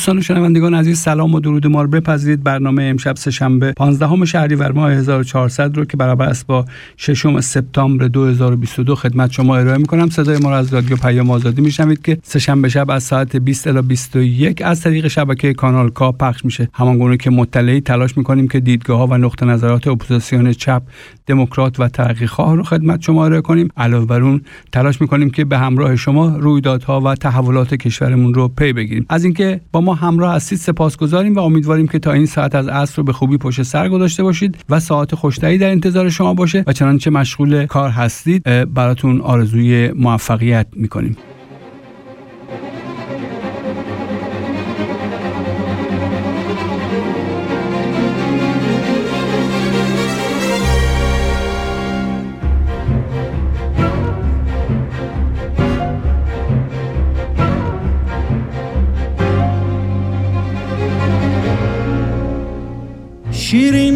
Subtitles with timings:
[0.00, 2.42] دوستان و شنوندگان عزیز سلام و درود ما رو بپذیرید.
[2.42, 6.64] برنامه امشب سهشنبه 15 شهریور ماه 1400 رو که برابر است با
[6.96, 10.10] 6 سپتامبر 2022 خدمت شما ارائه می‌کنم.
[10.10, 13.82] صدای ما رو از رادیو پیام آزادی میشنوید که سهشنبه شب از ساعت 20 الی
[13.82, 16.68] 21 از طریق شبکه Kanal K پخش میشه.
[16.72, 20.82] همان گونه که مطلعید تلاش می‌کنیم که دیدگاه ها و نقطه نظرات اپوزیسیون چپ
[21.26, 23.68] دموکرات و ترقیخواه رو خدمت شما ارائه کنیم.
[23.76, 24.40] علاوه بر اون
[24.72, 29.06] تلاش می‌کنیم که به همراه شما رویدادها و تحولات کشورمون رو پی بگیریم.
[29.08, 32.96] از اینکه با ما همراه هستید سپاسگزاریم و امیدواریم که تا این ساعت از عصر
[32.96, 36.72] رو به خوبی پشت سر گذاشته باشید و ساعت خوشتری در انتظار شما باشه و
[36.72, 38.42] چنانچه مشغول کار هستید
[38.74, 41.16] براتون آرزوی موفقیت می‌کنیم.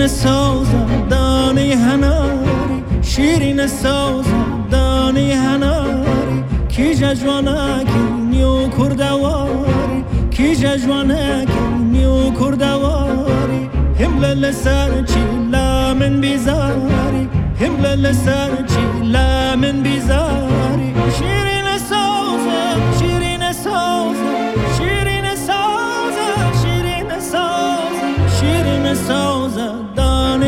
[0.05, 2.83] شیرین سازم دانه هناری.
[3.03, 6.45] شیرین سازم دانه هناری.
[6.69, 7.99] کی ججوانکی
[8.31, 11.59] نیو کردواری کی ججوانکی
[11.93, 17.29] نیو کردواری همله لسر چی لامن بیزاری؟
[17.61, 24.84] همله لسر چی لامن بیزاری؟ شیرین سازم شیرین سازم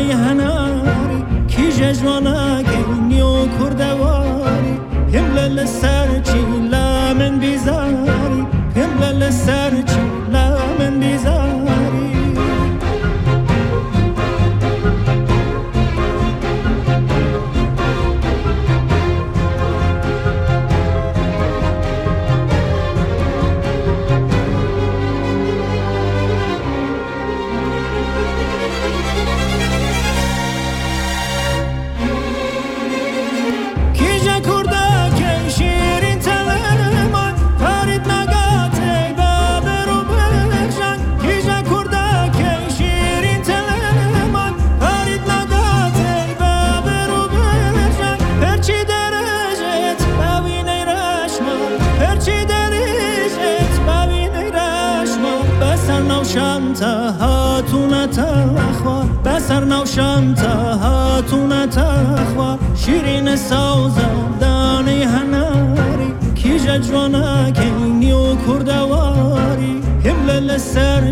[0.07, 4.79] دانه هناری کی ججوانا کی نیو کردواری
[5.13, 5.96] همله لسر چی
[59.47, 69.81] تخوا بسر نوشم تا هاتون تخوا شیرین سازم دانه هناری کی ججوانا که نیو کردواری
[70.05, 71.11] همله لسر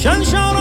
[0.00, 0.59] چند شارم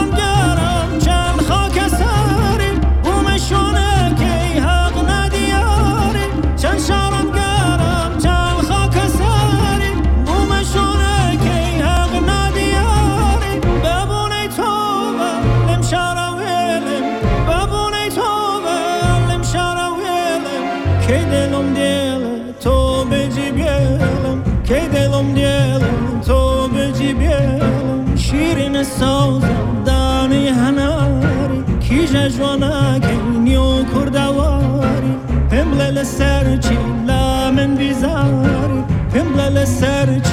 [28.89, 35.15] شیرین سازم دانه هناری کی ججوانا که نیو کردواری.
[35.51, 35.91] همله
[39.49, 40.28] لسر چی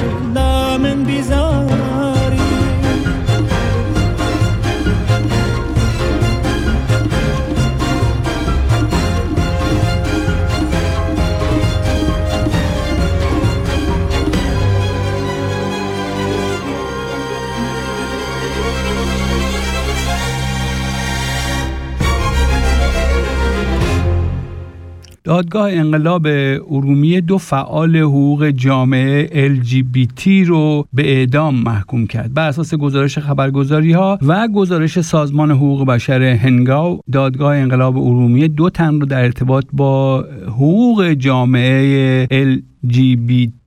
[25.27, 26.27] دادگاه انقلاب
[26.71, 32.33] ارومیه دو فعال حقوق جامعه LGBT رو به اعدام محکوم کرد.
[32.33, 38.69] بر اساس گزارش خبرگزاری ها و گزارش سازمان حقوق بشر هنگاو دادگاه انقلاب ارومیه دو
[38.69, 43.66] تن رو در ارتباط با حقوق جامعه LGBT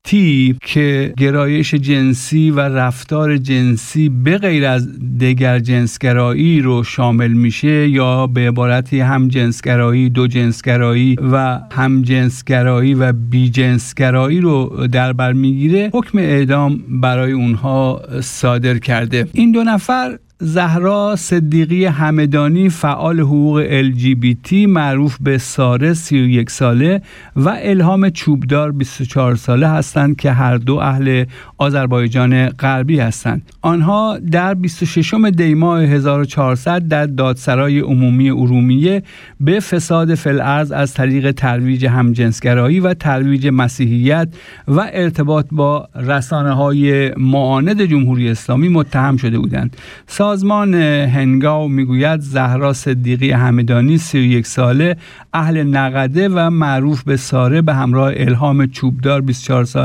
[0.65, 4.89] که گرایش جنسی و رفتار جنسی به غیر از
[5.21, 12.95] دگر جنسگرایی رو شامل میشه یا به عبارتی هم جنسگرایی دو جنسگرایی و هم جنسگرایی
[12.95, 19.27] و بی جنسگرایی رو در بر می‌گیره حکم اعدام برای اونها صادر کرده.
[19.33, 27.03] این دو نفر زهرا صدیقی همدانی فعال حقوق LGBT معروف به ساره 31 ساله
[27.37, 30.00] و الهام چوبدار 24 ساله هستند.
[30.19, 31.25] که هر دو اهل
[31.59, 33.43] آذربایجان غربی هستند.
[33.63, 39.03] آنها در 26 دیماه 1400 در دادسرای عمومی ارومیه
[39.41, 44.29] به فساد فلعرز از طریق ترویج همجنسگرایی و ترویج مسیحیت
[44.69, 49.77] و ارتباط با رسانه های معاند جمهوری اسلامی متهم شده بودند.
[50.07, 54.97] سازمان هنگاو می‌گوید زهرا صدیقی همدانی 31 ساله
[55.33, 59.80] اهل نقده و معروف به ساره به همراه الهام چوبدار 24 ساله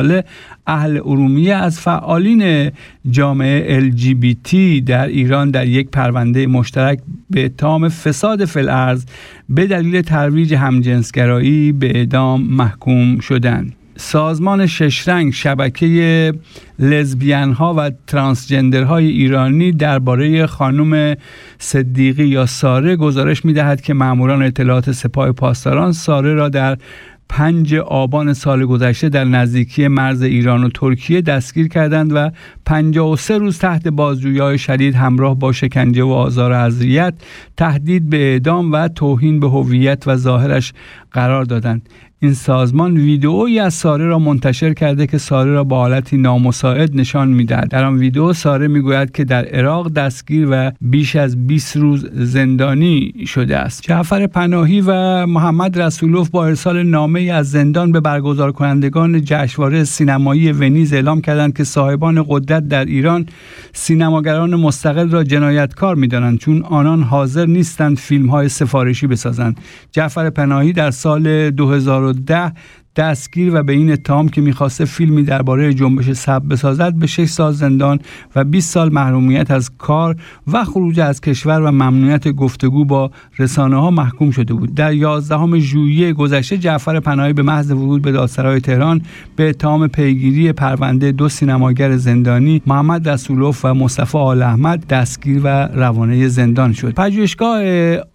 [0.68, 2.72] اهل ارومیه از فعالین
[3.12, 4.56] جامعه LGBT
[4.86, 7.00] در ایران در یک پرونده مشترک
[7.30, 9.06] به اتهام فساد فلعرز
[9.50, 13.76] به دلیل ترویج همجنسگرایی به اعدام محکوم شدند.
[13.98, 16.34] سازمان ششرنگ شبکه
[16.80, 21.16] لزبیان ها و ترانسجندر های ایرانی درباره خانم
[21.60, 26.78] صدیقی یا ساره گزارش می دهد که ماموران اطلاعات سپاه پاسداران ساره را در
[27.30, 32.30] پنج آبان سال گذشته در نزدیکی مرز ایران و ترکیه دستگیر کردند و
[32.66, 37.14] 53 روز تحت بازجویی های شدید همراه با شکنجه و آزار و اذیت
[37.58, 40.74] تهدید به اعدام و توهین به هویت و ظاهرش
[41.12, 41.90] قرار دادند.
[42.20, 47.28] این سازمان ویدئویی از ساره را منتشر کرده که ساره را با حالتی نامساعد نشان
[47.28, 47.70] می‌دهد.
[47.70, 53.14] در آن ویدئو ساره می‌گوید که در عراق دستگیر و بیش از 20 روز زندانی
[53.28, 53.82] شده است.
[53.82, 60.52] جعفر پناهی و محمد رسولوف با ارسال نامه از زندان به برگزار کنندگان جشنواره سینمایی
[60.52, 63.26] ونیز اعلام کردند که صاحبان قدرت در ایران
[63.74, 69.60] سینماگران مستقل را جنایتکار می‌دانند چون آنان حاضر نیستند فیلم های سفارشی بسازند.
[69.92, 72.52] جعفر پناهی در سال 2000 ده
[72.96, 77.54] دستگیر و به این اتهام که می‌خواسته فیلمی درباره جنبش سب بسازد به 6 سال
[77.54, 78.00] زندان
[78.36, 80.16] و 20 سال محرومیت از کار
[80.48, 84.76] و خروج از کشور و ممنوعیت گفتگو با رسانه ها محکوم شده بود.
[84.76, 89.02] در 11 ژوئیه گذشته جعفر پناهی به محض ورود به دادسرای تهران
[89.36, 95.48] به اتهام پیگیری پرونده دو سینماگر زندانی محمد رسولوف و مصطفی آل احمد دستگیر و
[95.74, 96.94] روانه زندان شد.
[96.94, 97.62] پژوهشگاه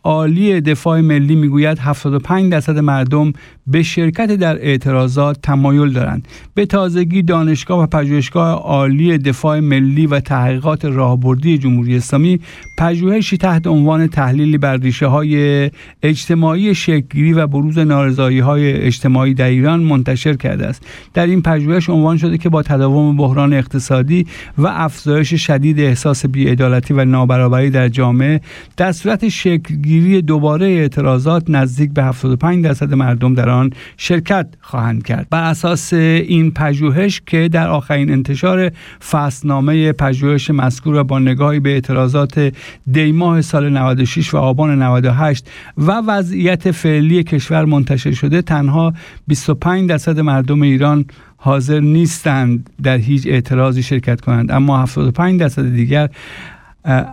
[0.04, 3.32] عالی دفاع ملی می‌گوید 75 درصد مردم
[3.70, 6.28] به شرکت در اعتراضات تمایل دارند.
[6.54, 12.40] به تازگی دانشگاه و پژوهشگاه عالی دفاع ملی و تحقیقات راهبردی جمهوری اسلامی
[12.78, 15.70] پژوهشی تحت عنوان تحلیلی بر ریشه های
[16.02, 20.86] اجتماعی شکلگیری و بروز نارضایی های اجتماعی در ایران منتشر کرده است.
[21.14, 24.26] در این پژوهش عنوان شده که با تداوم بحران اقتصادی
[24.58, 28.40] و افزایش شدید احساس بیعدالتی و نابرابری در جامعه
[28.76, 33.59] در صورت شکلگیری دوباره اعتراضات نزدیک به 75 درصد مردم در آن
[33.96, 35.26] شرکت خواهند کرد.
[35.30, 38.70] بر اساس این پژوهش که در آخرین انتشار
[39.10, 42.52] فصلنامه پژوهش مذکور با نگاهی به اعتراضات
[42.92, 48.94] دیماه سال 96 و آبان 98 و وضعیت فعلی کشور منتشر شده تنها
[49.26, 51.04] 25 درصد مردم ایران
[51.36, 54.50] حاضر نیستند در هیچ اعتراضی شرکت کنند.
[54.52, 56.08] اما 75 درصد دیگر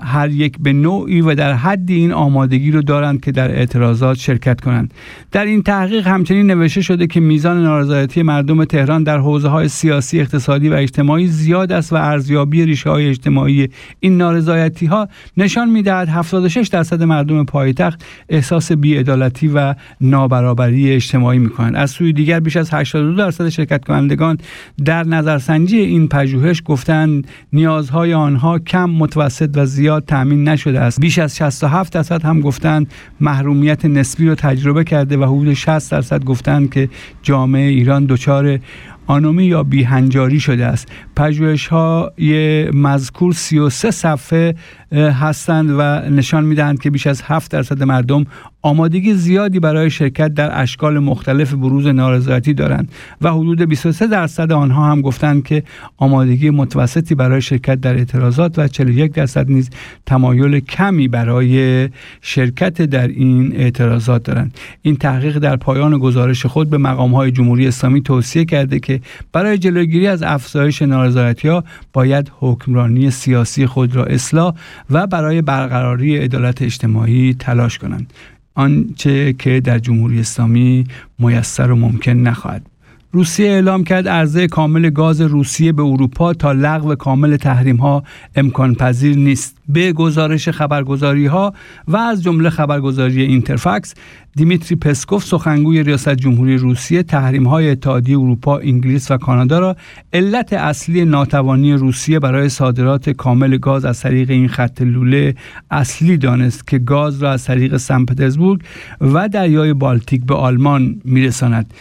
[0.01, 4.61] هر یک به نوعی و در حد این آمادگی رو دارند که در اعتراضات شرکت
[4.61, 4.93] کنند.
[5.31, 10.19] در این تحقیق همچنین نوشته شده که میزان نارضایتی مردم تهران در حوزه های سیاسی
[10.19, 13.69] اقتصادی و اجتماعی زیاد است و ارزیابی ریشه های اجتماعی
[13.99, 15.07] این نارضایتی ها
[15.37, 22.13] نشان می‌دهد 76 درصد مردم پایتخت احساس بیعدالتی و نابرابری اجتماعی می کنند از سوی
[22.13, 24.37] دیگر بیش از 82 درصد شرکت کنندگان
[24.85, 30.99] در نظرسنجی این پژوهش گفتند نیازهای آنها کم متوسط و زیاد تأمین نشده است.
[30.99, 36.23] بیش از 67 درصد هم گفتند محرومیت نسبی رو تجربه کرده و حدود 60 درصد
[36.23, 36.89] گفتند که
[37.23, 38.59] جامعه ایران دچار
[39.07, 40.87] آنومی یا بیهنجاری شده است.
[41.15, 44.55] پژوهش های مذکور 33 صفحه
[44.91, 48.25] هستند و نشان می‌دهند که بیش از 7 درصد مردم
[48.61, 54.91] آمادگی زیادی برای شرکت در اشکال مختلف بروز نارضایتی دارند و حدود 23 درصد آنها
[54.91, 55.63] هم گفتند که
[55.97, 59.69] آمادگی متوسطی برای شرکت در اعتراضات و 41 درصد نیز
[60.05, 61.89] تمایل کمی برای
[62.21, 64.57] شرکت در این اعتراضات دارند.
[64.81, 68.96] این تحقیق در پایان گزارش خود به مقام های جمهوری اسلامی توصیه کرده که
[69.33, 71.63] برای جلوگیری از افزایش نارضایتی ها
[71.93, 74.53] باید حکمرانی سیاسی خود را اصلاح
[74.89, 78.13] و برای برقراری عدالت اجتماعی تلاش کنند.
[78.55, 80.85] آنچه که در جمهوری اسلامی
[81.19, 82.65] میسر و ممکن نخواهد
[83.11, 88.03] روسیه اعلام کرد عرضه کامل گاز روسیه به اروپا تا لغو کامل تحریم ها
[88.35, 89.57] امکان پذیر نیست.
[89.69, 91.53] به گزارش خبرگزاری ها
[91.87, 93.93] و از جمله خبرگزاری اینترفکس
[94.35, 99.75] دیمیتری پسکوف سخنگوی ریاست جمهوری روسیه تحریم های اتحادیه اروپا، انگلیس و کانادا را
[100.13, 105.35] علت اصلی ناتوانی روسیه برای صادرات کامل گاز از طریق این خط لوله
[105.71, 108.61] اصلی دانست که گاز را از طریق سن پترزبورگ
[109.01, 111.73] و دریای بالتیک به آلمان میرساند.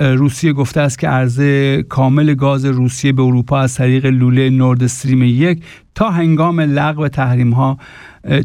[0.00, 5.22] روسیه گفته است که عرضه کامل گاز روسیه به اروپا از طریق لوله نورد استریم
[5.22, 5.64] یک
[5.94, 7.78] تا هنگام لغو تحریم ها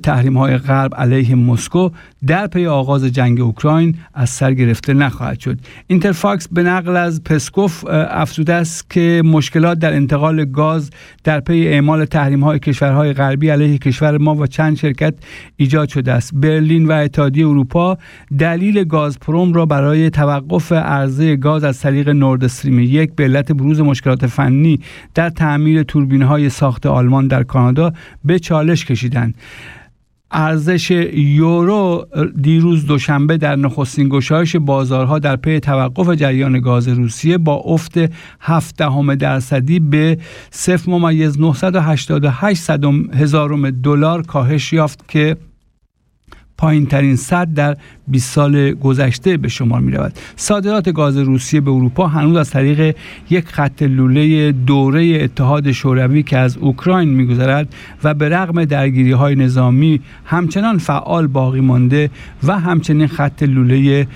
[0.03, 1.89] تحریم های غرب علیه مسکو
[2.27, 5.59] در پی آغاز جنگ اوکراین از سر گرفته نخواهد شد.
[5.87, 10.89] اینترفاکس به نقل از پسکوف افزوده است که مشکلات در انتقال گاز
[11.23, 15.13] در پی اعمال تحریم های کشورهای غربی علیه کشور ما و چند شرکت
[15.55, 16.31] ایجاد شده است.
[16.35, 17.97] برلین و اتحادیه اروپا
[18.39, 23.81] دلیل گازپروم را برای توقف عرضه گاز از طریق نورد استریم یک به علت بروز
[23.81, 24.79] مشکلات فنی
[25.13, 27.93] در تعمیر توربین های ساخت آلمان در کانادا
[28.25, 29.35] به چالش کشیدند.
[30.31, 32.07] ارزش یورو
[32.41, 37.93] دیروز دوشنبه در نخستین گشایش بازارها در پی توقف جریان گاز روسیه با افت
[38.39, 38.81] 7
[39.19, 40.17] درصدی به
[40.51, 42.69] 0 ممیز 988
[43.13, 45.37] هزارم دلار کاهش یافت که
[46.57, 50.13] پایین ترین صد در 20 سال گذشته به شمار می رود.
[50.35, 52.95] صادرات گاز روسیه به اروپا هنوز از طریق
[53.29, 59.35] یک خط لوله دوره اتحاد شوروی که از اوکراین میگذرد و به رغم درگیری های
[59.35, 62.09] نظامی همچنان فعال باقی مانده
[62.43, 64.07] و همچنین خط لوله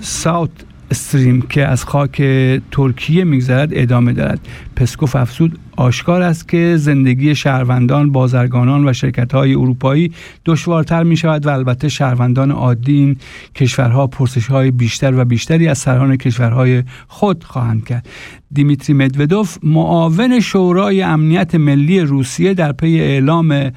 [0.00, 0.50] ساوت
[0.92, 2.22] استریم که از خاک
[2.70, 4.40] ترکیه میگذرد ادامه دارد.
[4.76, 10.12] پسکوف افسود آشکار است که زندگی شهروندان بازرگانان و شرکت های اروپایی
[10.46, 13.16] دشوارتر می شود و البته شهروندان عادی این
[13.54, 18.08] کشورها پرسش های بیشتر و بیشتری از سران کشورهای خود خواهند کرد.
[18.52, 23.70] دیمیتری مدودوف معاون شورای امنیت ملی روسیه در پی اعلام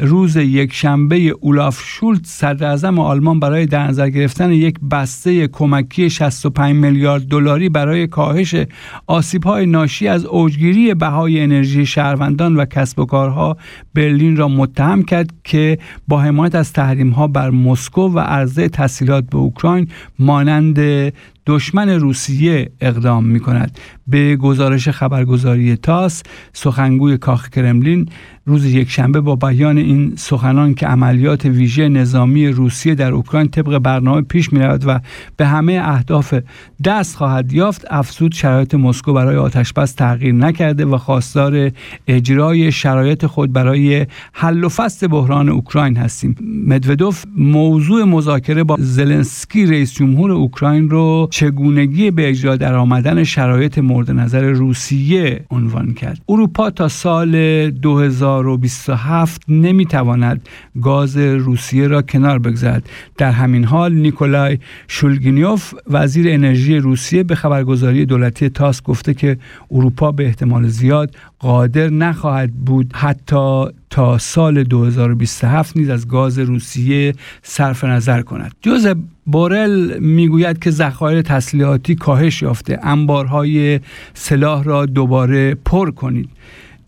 [0.00, 6.76] روز یک شنبه اولاف شولت صدر آلمان برای در نظر گرفتن یک بسته کمکی 65
[6.76, 8.54] میلیارد دلاری برای کاهش
[9.06, 13.56] آسیب های ناشی از اوجگیری بهای انرژی شهروندان و کسب و کارها
[13.94, 15.78] برلین را متهم کرد که
[16.08, 19.88] با حمایت از تحریم ها بر مسکو و عرضه تسهیلات به اوکراین
[20.18, 20.78] مانند
[21.46, 28.08] دشمن روسیه اقدام می کند به گزارش خبرگزاری تاس سخنگوی کاخ کرملین
[28.46, 33.78] روز یک شنبه با بیان این سخنان که عملیات ویژه نظامی روسیه در اوکراین طبق
[33.78, 35.00] برنامه پیش می رود و
[35.36, 36.34] به همه اهداف
[36.84, 41.70] دست خواهد یافت افزود شرایط مسکو برای آتشبس تغییر نکرده و خواستار
[42.06, 46.36] اجرای شرایط خود برای حل و فصل بحران اوکراین هستیم.
[46.66, 53.78] مدودوف موضوع مذاکره با زلنسکی رئیس جمهور اوکراین رو چگونگی به اجرا در آمدن شرایط
[53.78, 56.20] مورد نظر روسیه عنوان کرد.
[56.28, 60.48] اروپا تا سال 2027 نمی‌تواند
[60.82, 62.88] گاز روسیه را کنار بگذارد.
[63.18, 64.58] در همین حال نیکولای
[64.88, 69.36] شولگینیوف وزیر انرژی روسیه به خبرگزاری دولتی تاس گفته که
[69.70, 77.14] اروپا به احتمال زیاد قادر نخواهد بود حتی تا سال 2027 نیز از گاز روسیه
[77.42, 78.52] صرف نظر کند.
[78.62, 82.78] جوزف بورل می‌گوید که ذخایر تسلیحاتی کاهش یافته.
[82.82, 83.80] انبارهای
[84.14, 86.28] سلاح را دوباره پر کنید.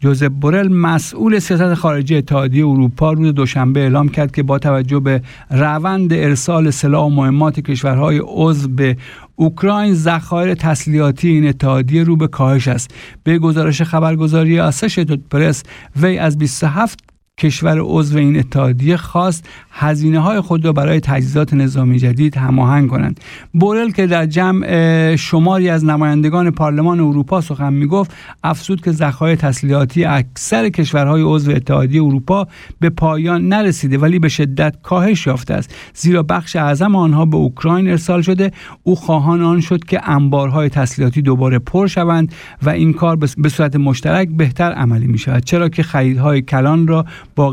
[0.02, 5.22] جوزف بورل مسئول سیاست خارجی اتحادیه اروپا روز دوشنبه اعلام کرد که با توجه به
[5.50, 8.96] روند ارسال سلاح و مهمات کشورهای عضو به
[9.36, 12.94] اوکراین ذخایر تسلیحاتی این اتحادیه رو به کاهش است.
[13.24, 15.62] به گزارش خبرگزاری آسوشیتد پرس
[15.96, 21.98] وی از 27 کشور عضو این اتحادیه خواست هزینه های خود را برای تجهیزات نظامی
[21.98, 23.20] جدید هماهنگ کنند.
[23.52, 28.10] بورل که در جمع شماری از نمایندگان پارلمان اروپا سخن می‌گفت
[28.44, 32.46] افزود که ذخایر تسلیحاتی اکثر کشورهای عضو اتحادیه اروپا
[32.80, 35.74] به پایان نرسیده ولی به شدت کاهش یافته است.
[35.94, 38.50] زیرا بخش اعظم آنها به اوکراین ارسال شده.
[38.82, 43.76] او خواهان آن شد که انبارهای تسلیحاتی دوباره پر شوند و این کار به صورت
[43.76, 47.04] مشترک بهتر عملی می شود چرا که خریدهای کلان را
[47.36, 47.50] با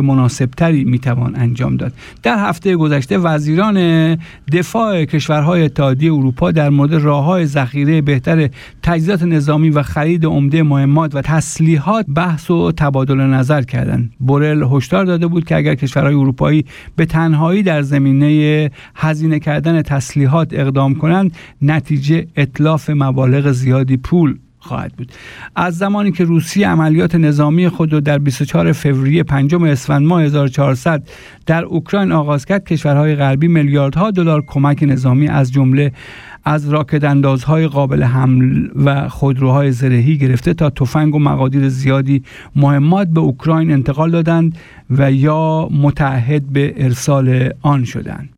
[0.00, 1.92] مناسبتری می توان انجام داد.
[2.22, 4.18] در هفته گذشته وزیران
[4.52, 8.48] دفاع کشورهای اتحادیه اروپا در مورد راه های ذخیره بهتر
[8.82, 14.12] تجهیزات نظامی و خرید عمده مهمات و تسلیحات بحث و تبادل نظر کردند.
[14.18, 16.64] بورل هشدار داده بود که اگر کشورهای اروپایی
[16.96, 24.92] به تنهایی در زمینه هزینه کردن تسلیحات اقدام کنند نتیجه اطلاف مبالغ زیادی پول خواهد
[24.92, 25.12] بود
[25.56, 31.08] از زمانی که روسیه عملیات نظامی خود را در 24 فوریه پنجم اسفند ماه 1400
[31.46, 35.92] در اوکراین آغاز کرد کشورهای غربی میلیاردها دلار کمک نظامی از جمله
[36.44, 42.22] از راکت اندازهای قابل حمل و خودروهای زرهی گرفته تا تفنگ و مقادیر زیادی
[42.56, 44.58] مهمات به اوکراین انتقال دادند
[44.90, 48.28] و یا متعهد به ارسال آن شدند.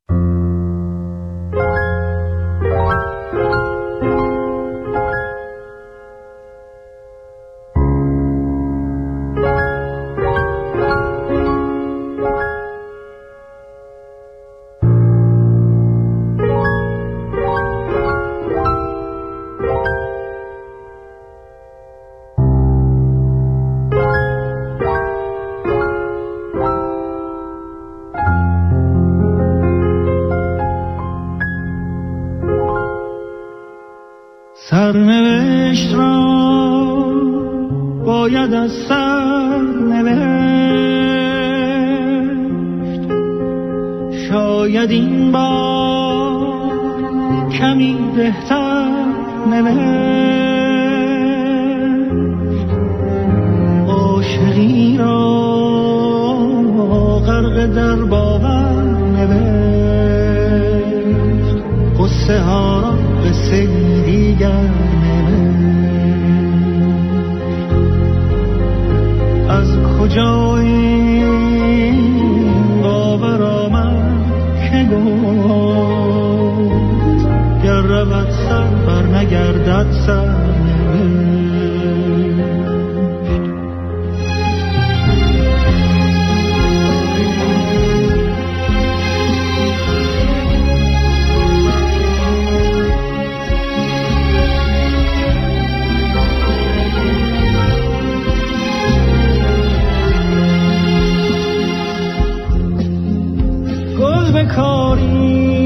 [104.57, 105.61] کاری.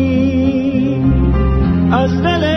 [1.93, 2.54] از دل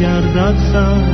[0.00, 1.09] گردد سر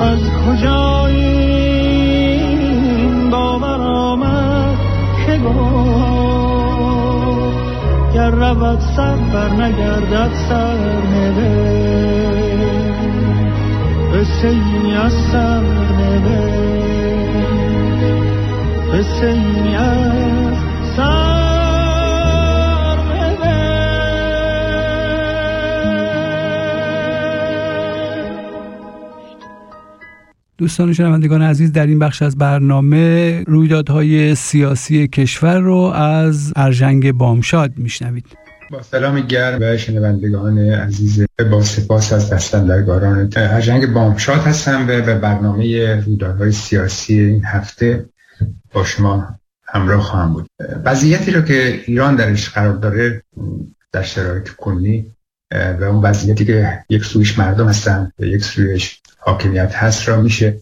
[0.00, 4.76] از کجا این باور آمد
[5.26, 5.72] که گفت
[8.14, 10.76] گر رود سر بر نگردد سر
[14.12, 15.62] قصه ای از سر
[18.92, 20.54] قصه ای از
[20.96, 21.31] سر
[30.62, 37.70] دوستان شنوندگان عزیز در این بخش از برنامه رویدادهای سیاسی کشور رو از ارژنگ بامشاد
[37.76, 38.26] میشنوید.
[38.70, 45.14] با سلام گرم به شنوندگان عزیز با سپاس از دستندرگاران ارژنگ بامشاد هستم و به
[45.14, 48.04] برنامه رویدادهای سیاسی این هفته
[48.72, 50.46] با شما همراه خواهم بود.
[50.84, 53.22] وضعیتی رو که ایران درش قرار داره
[53.92, 55.06] در شرایط کنی
[55.52, 60.56] و اون وضعیتی که یک سویش مردم هستن و یک سویش حاکمیت هست را میشه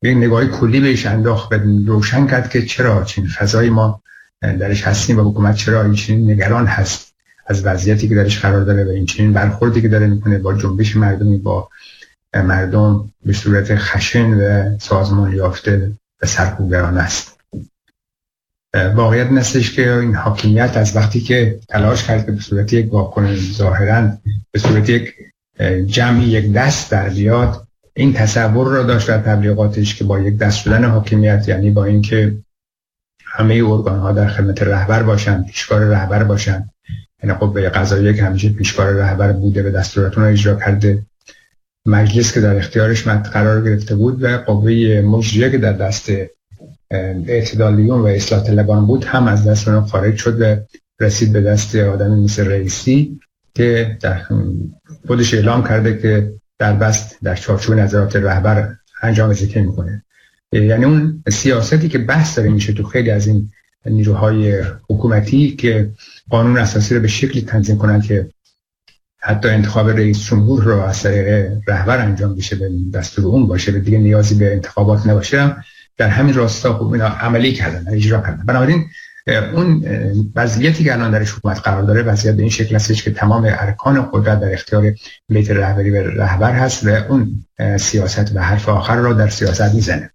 [0.00, 4.02] به نگاه کلی بهش انداخت و روشن کرد که چرا چین فضای ما
[4.40, 7.14] درش هستیم و حکومت چرا این چنین نگران هست
[7.46, 10.96] از وضعیتی که درش قرار داره و این چنین برخوردی که داره می‌کنه با جنبش
[10.96, 11.68] مردمی با
[12.34, 17.37] مردم به صورت خشن و سازمان یافته و سرکوبگرانه است.
[18.74, 23.52] واقعیت نستش که این حاکمیت از وقتی که تلاش کرد که به صورت یک واکنش
[23.52, 24.12] ظاهرا
[24.52, 25.14] به صورت یک
[25.86, 30.58] جمعی یک دست در بیاد این تصور را داشت در تبلیغاتش که با یک دست
[30.58, 32.38] شدن حاکمیت یعنی با اینکه
[33.24, 36.70] همه ارگان ها در خدمت رهبر باشن پیشکار رهبر باشن
[37.22, 41.06] یعنی خب به قضایی که همیشه پیشکار رهبر بوده به دستوراتون رو اجرا کرده
[41.86, 46.10] مجلس که در اختیارش قرار گرفته بود و قوه مجریه که در دست
[46.90, 49.04] اعتدالیون و اصلاح طلبان بود.
[49.04, 50.56] هم از دست خارج شد و
[51.00, 53.20] رسید به دست آدم مثل رئیسی
[53.54, 54.22] که در
[55.06, 60.04] خودش اعلام کرده که در بست در چارچوب نظرات رهبر انجام ذکر می‌کنه.
[60.52, 63.50] یعنی اون سیاستی که بحث داره میشه تو خیلی از این
[63.86, 65.90] نیروهای حکومتی که
[66.30, 68.30] قانون اساسی رو به شکلی تنظیم کنن که
[69.20, 73.80] حتی انتخاب رئیس جمهور رو از طریق رهبر انجام بشه به دستور اون باشه به
[73.80, 75.56] دیگه نیازی به انتخابات نباشه
[75.98, 78.42] در همین راستا خوب اینا عملی کردن اجرا کردن.
[78.46, 78.86] بنابراین
[79.54, 79.84] اون
[80.36, 84.08] وضعیتی که الان درش حکومت قرار داره وضعیت به این شکل هستش که تمام ارکان
[84.12, 84.94] قدرت در اختیار
[85.28, 87.44] بیت رهبری و رهبر هست و اون
[87.78, 90.10] سیاست و حرف آخر را در سیاست می‌زنه.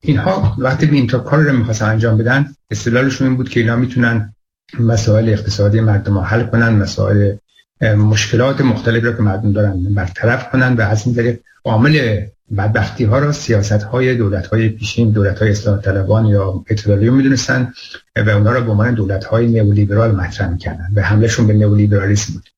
[0.00, 3.76] اینها وقتی به این تا کار رو می‌خواستن انجام بدن استدلالشون این بود که اینا
[3.76, 4.34] می‌تونن
[4.80, 7.36] مسائل اقتصادی مردم حل کنن مسائل
[7.82, 12.20] مشکلات مختلفی رو که مردم دارن برطرف کنن و از این طریق عامل
[12.56, 17.72] بدبختی ها را سیاست های دولت های پیشین دولت های اصلاح طلبان یا اعتدالیون می‌دونستن
[18.16, 22.48] و اونا را به عنوان دولت های نئولیبرال مطرح می‌کردن و حملهشون به نئولیبرالیسم بود.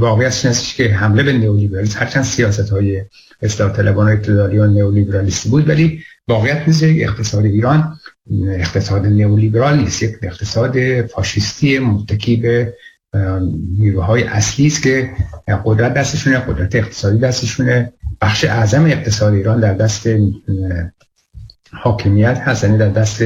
[0.00, 3.04] واقعیت این است که حمله به نئولیبرالیسم هرچند سیاست های
[3.42, 7.98] اصلاح طلبان و اعتدالیون نئولیبرالیستی بود ولی واقعیت نیست اقتصاد ایران
[8.48, 12.74] اقتصاد نئولیبرال نیست یک اقتصاد فاشیستی متکی به
[13.78, 15.10] نیروهای اصلی است که
[15.64, 17.92] قدرت دستشونه قدرت اقتصادی دستشونه.
[18.20, 20.08] بخش اعظم اقتصاد ایران در دست
[21.72, 23.22] حاکمیت هست یعنی در دست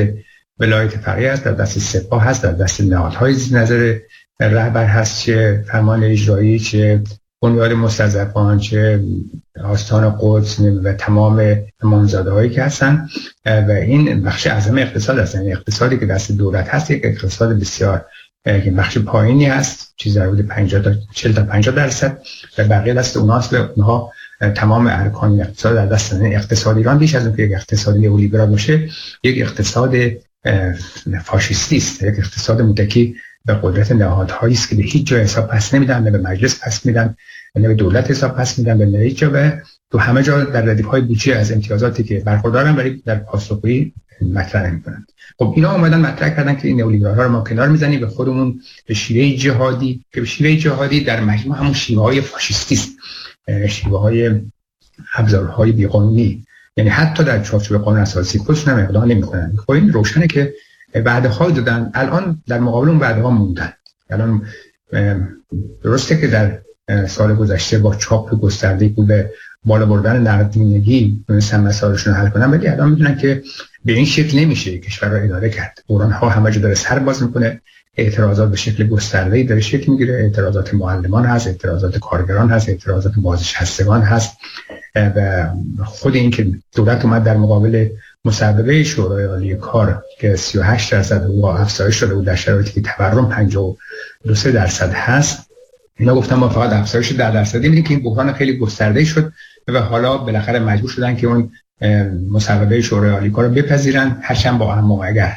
[0.59, 3.99] ولایت فقیه هست در دست سپاه هست در دست نهادهای نظر
[4.41, 7.03] رهبر هست چه فرمان اجرایی چه
[7.43, 9.05] بنیاد مستضعفان چه
[9.65, 13.09] آستان قدس و تمام امامزاده هایی که هستن.
[13.47, 18.07] و این بخش اعظم اقتصاد هستن یعنی اقتصادی که دست دولت هست یک اقتصاد بسیار
[18.77, 22.19] بخش پایینی هست چیز در حدود 50 تا 40 تا 50 درصد
[22.59, 27.27] و بقیه دست اوناست و اونها تمام ارکان اقتصاد در دست اقتصاد ایران بیش از
[27.27, 28.89] اون که یک اقتصاد لیبرال باشه
[29.23, 29.95] یک اقتصاد
[31.25, 32.03] فاشیستی است.
[32.03, 33.17] یک اقتصاد متکی
[33.47, 36.87] به قدرت نهادهایی است که به هیچ جای حساب پس نمیدن نه به مجلس پس
[36.87, 37.17] میدن
[37.57, 39.31] نه به دولت حساب پس میدن به هیچ جا.
[39.35, 39.51] و
[39.91, 43.93] تو همه جا در ردیف های بودجه از امتیازاتی که برخوردارن ولی در پاسخگویی
[44.33, 45.07] مطرح نمی‌کنن
[45.39, 48.61] خب اینا اومدن مطرح کردن که این نئولیبرال ها رو ما کنار می‌زنیم به خودمون
[48.87, 52.89] به شیوه جهادی که به شیوه جهادی در مجموع همون شیوه های فاشیستی است.
[53.69, 54.41] شیوه های
[55.17, 56.45] ابزارهای بیقانونی.
[56.77, 59.53] یعنی حتی در چارچوب قانون اساسی خودشون هم اقدام نمی‌کنن.
[59.57, 60.55] خب این روشنه که
[60.95, 61.91] وعده ها دادن.
[61.95, 63.73] الان در مقابل اون وعده ها موندن.
[64.11, 64.43] الان
[65.83, 66.59] درسته که در
[67.07, 69.31] سال گذشته با چاپ گسترده بود به
[69.65, 73.43] بالا بردن نقدینگی تونستن مسائلشون رو حل کنن ولی الان می‌دونن که
[73.85, 75.79] به این شکل نمیشه کشور رو اداره کرد.
[75.89, 77.61] قرآن ها همه جا داره سر باز می‌کنه.
[77.97, 80.15] اعتراضات به شکل گسترده داره شکل می‌گیره.
[80.15, 84.37] اعتراضات معلمان هست اعتراضات کارگران هست اعتراضات بازنشستگان هست.
[84.97, 85.49] و
[85.85, 87.89] خود این که دولت اومد در مقابل
[88.25, 93.29] مصوبه شورای عالی کار که 38 درصد حقوق افزایش شده بود در شرایطی که تورم
[93.29, 93.77] 52
[94.53, 95.51] درصد هست.
[95.99, 99.33] اینا گفتم ما فقط افزایش در درصدی میدیم که این بحران خیلی گسترده شد
[99.69, 101.51] و حالا بالاخره مجبور شدن که اون
[102.31, 105.37] مصوبه شورای عالی کار رو بپذیرن هرچند با اما اگر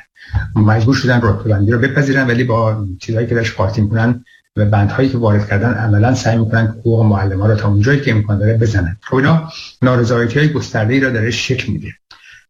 [0.55, 4.23] مجبور شدن رتبه‌بندی رو بپذیرن ولی با چیزهایی که داشت قاطی می‌کنن
[4.55, 8.37] و بندهایی که وارد کردن عملا سعی می‌کنن حقوق معلمان رو تا اونجایی که امکان
[8.37, 8.97] داره بزنن.
[9.01, 11.87] خب اینا نارضایتی های گسترده ای را داره شکل میده.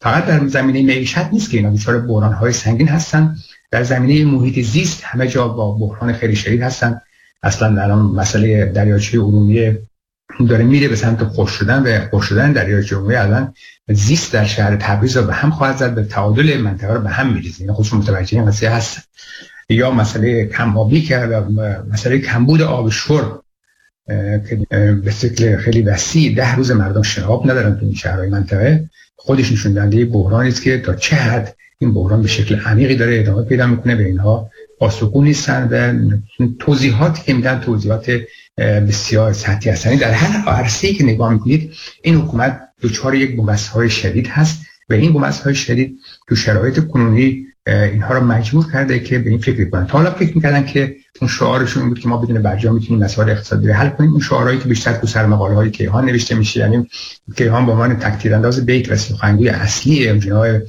[0.02, 3.36] فقط در زمینه معیشت نیست که اینا دچار بحران های سنگین هستن.
[3.71, 7.02] در زمینه محیط زیست همه جا با بحران خیلی شدید هستن.
[7.43, 9.82] اصلا الان مسئله دریاچه ارومیه
[10.50, 13.54] داره میره به سمت خوش شدن و خوش شدن دریاچه ارومیه الان
[13.90, 17.34] زیست در شهر تبریز رو به هم خواهد زد به تعادل منطقه رو به هم
[17.34, 17.62] میریزه.
[17.62, 19.02] اینا خودشون متوجه این قضیه هستن.
[19.70, 21.44] یا مسئله کم آبی که
[21.92, 23.42] مسئله کمبود آب شرب
[24.50, 24.60] که
[25.04, 28.90] به شکل خیلی وسیع ده روز مردم شراب ندارن تو این شهرهای منطقه.
[29.16, 33.20] خودش نشون دهنده بحرانی است که تا چه حد این بحران به شکل عمیقی داره
[33.20, 33.96] ادامه پیدا می‌کنه.
[33.96, 36.10] به اینها پاسخگو نیستن و
[36.60, 38.12] توضیحاتی که میدن توضیحات
[38.58, 39.96] بسیار سطحی هستن.
[39.96, 43.40] در هر عرصه‌ای که نگاه می‌کنید این حکومت دچار یک
[43.74, 45.98] های شدید هست و این های شدید
[46.30, 50.36] تو شرایط کنونی اینها رو مجبور کرده که به این فکر کنن تا حالا فکر
[50.36, 54.12] می‌کردن که اون شعارشون بود که ما بدون برجام می‌تونیم مسائل اقتصادی رو حل کنیم.
[54.12, 56.88] اون شعارهایی که بیشتر تو سرمقاله های کیهان نوشته میشه یعنی
[57.38, 60.60] کیهان به عنوان تکتیر انداز بیت و سخنگوی اصلی جناح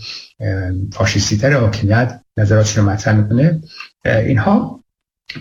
[0.93, 3.61] فاشیستی تر حاکمیت نظراتش رو مطرح می‌کنه.
[4.05, 4.85] اینها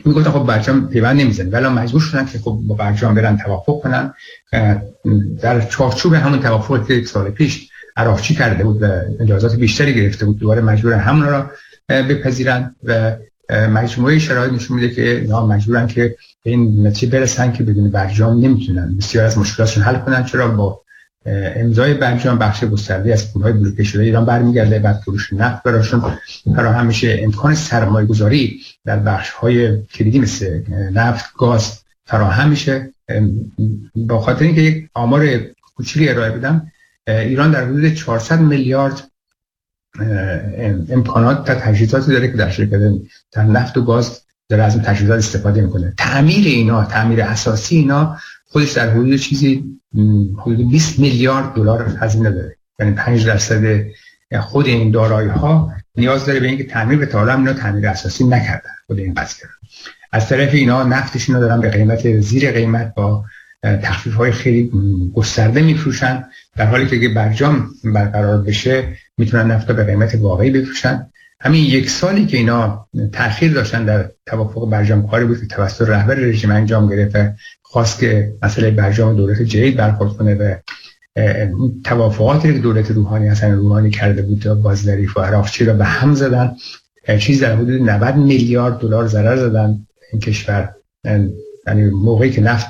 [0.06, 4.14] می‌گفتن خب برجام پیوند نمی‌زنه ولی مجبور شدن که خب با برجام برن توافق کنن.
[5.42, 8.86] در چارچوب همون توافق که یک سال پیش عراقچی کرده بود و
[9.20, 11.52] اجازات بیشتری گرفته بود دوباره مجبور همون را
[11.90, 13.16] بپذیرن و
[13.50, 18.46] مجموعه شرایط نشون میده که اینا مجبورن که به این نتیجه برسن که بدون برجام
[18.46, 20.24] نمی‌تونن بسیار از مشکلاتشون حل کنن.
[20.24, 20.82] چرا؟ با
[21.28, 26.18] امضای برجام بخش گسترده از پولهای بلوکه شده ایران برمیگرده بعد فروش نفت براشون.
[26.56, 30.62] فراهم میشه امکان سرمایه گذاری در بخش های کلیدی مثل
[30.94, 32.94] نفت گاز فراهم میشه.
[33.96, 35.38] با خاطر اینکه یک آمار
[35.76, 36.72] کوچیکی ارائه بدم
[37.08, 39.02] ایران در حدود 400 میلیارد
[40.90, 42.80] امکانات تا تجهیزاتی داره که در شرکت
[43.32, 45.94] در نفت و گاز داره از تجهیزات استفاده می‌کنه.
[45.98, 49.64] تعمیر اینا تعمیر اساسی اینا خودش در حدود چیزی
[50.40, 52.58] حدود 20 میلیارد دلار هزینه داره.
[52.80, 53.86] یعنی 5 درصد
[54.40, 58.70] خود این دارایی ها نیاز داره به اینکه تعمیر به تعالی اینا تعمیر اساسی نکردن
[58.88, 59.48] خود این قضیه
[60.12, 63.26] از طرف اینا نفتش اینا دارن به قیمت زیر قیمت با
[63.64, 64.72] تخفیف های خیلی
[65.16, 66.24] گسترده میفروشن.
[66.56, 71.10] در حالی که برجام برقرار بشه می‌تونن نفت به قیمت واقعی بفروشن.
[71.42, 76.16] همین یک سالی که اینا تاخیر داشتن در توافق برجام کاری بود که توسط رهبر
[76.16, 80.56] رژیم انجام گرفت خواست که مسئله برجام دولت جدید برخورد کنه و
[81.84, 86.56] توافقاتی که دولت روحانی حسن روحانی کرده بود بازدریف و عراقچی را به هم زدن
[87.20, 89.88] چیز در حدود 90 میلیارد دلار ضرر زدن.
[90.12, 90.74] این کشور
[91.68, 92.68] یعنی موقعی که نفت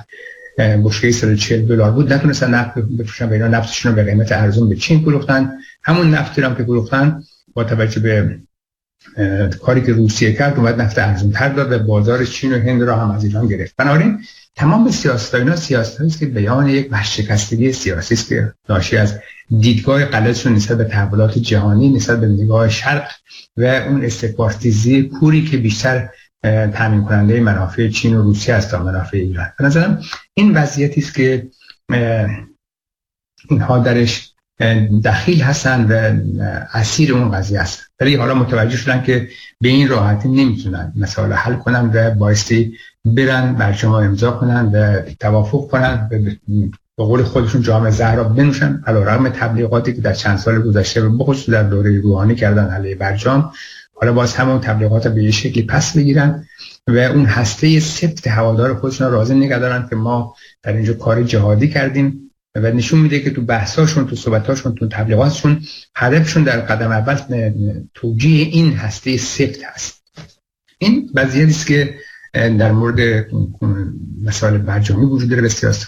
[0.58, 4.76] بشکه 140 دلار بود نتونستن نفت بفروشن و اینا نفتشون رو به قیمت ارزون به
[4.76, 5.52] چین فروختن.
[5.84, 8.40] همون نفتی هم که فروختن با توجه به
[9.62, 12.98] کاری که روسیه کرد اومد نفت ارزون تر داد و بازار چین و هند را
[12.98, 13.76] هم از ایران گرفت.
[13.78, 14.20] بنابراین
[14.56, 19.20] تمام سیاست اینا سیاست است که بیان یک ورشکستگی سیاسی است که ناشی از
[19.60, 23.12] دیدگاه غلطشون نسبت به تحولات جهانی نسبت به نگاه شرق
[23.58, 26.10] و اون استکبارتیزی کوری که بیشتر
[26.74, 29.48] تامین کننده منافع چین و روسیه است تا منافع ایران.
[29.60, 30.02] به نظرم
[30.34, 31.48] این وضعیتی است که
[33.50, 34.34] اینها درش
[35.04, 36.20] دخیل هستن و
[36.74, 39.28] اسیر اون قضیه است ولی حالا متوجه شدن که
[39.62, 42.74] به این راحتی نمی‌تونن مسائل حل کنن و بایستی
[43.06, 46.18] برن برجام امضا کنن و توافق کنن و
[46.98, 48.84] به قول خودشون جام زهرا بنوشن.
[48.88, 53.52] علیرغم تبلیغاتی که در چند سال گذشته به خصوص در دوره روحانی کردن علیه برجام
[53.94, 56.46] حالا باز همون تبلیغات به یه شکلی پس بگیرن
[56.88, 61.70] و اون هسته سفت هوادار خودشون راضی نگه دارن که ما در اینجا کار جهادی
[61.70, 62.27] کردیم.
[62.62, 65.62] و نشون میده که تو بحثاشون تو صحبتاشون تو تبلیغاتشون
[65.96, 67.16] هدفشون در قدم اول
[67.94, 70.04] توجیه این هسته سفت هست.
[70.78, 71.96] این وضعیتی است که
[72.34, 73.28] در مورد
[74.24, 75.88] مسائل برجامی وجود داره به سیاست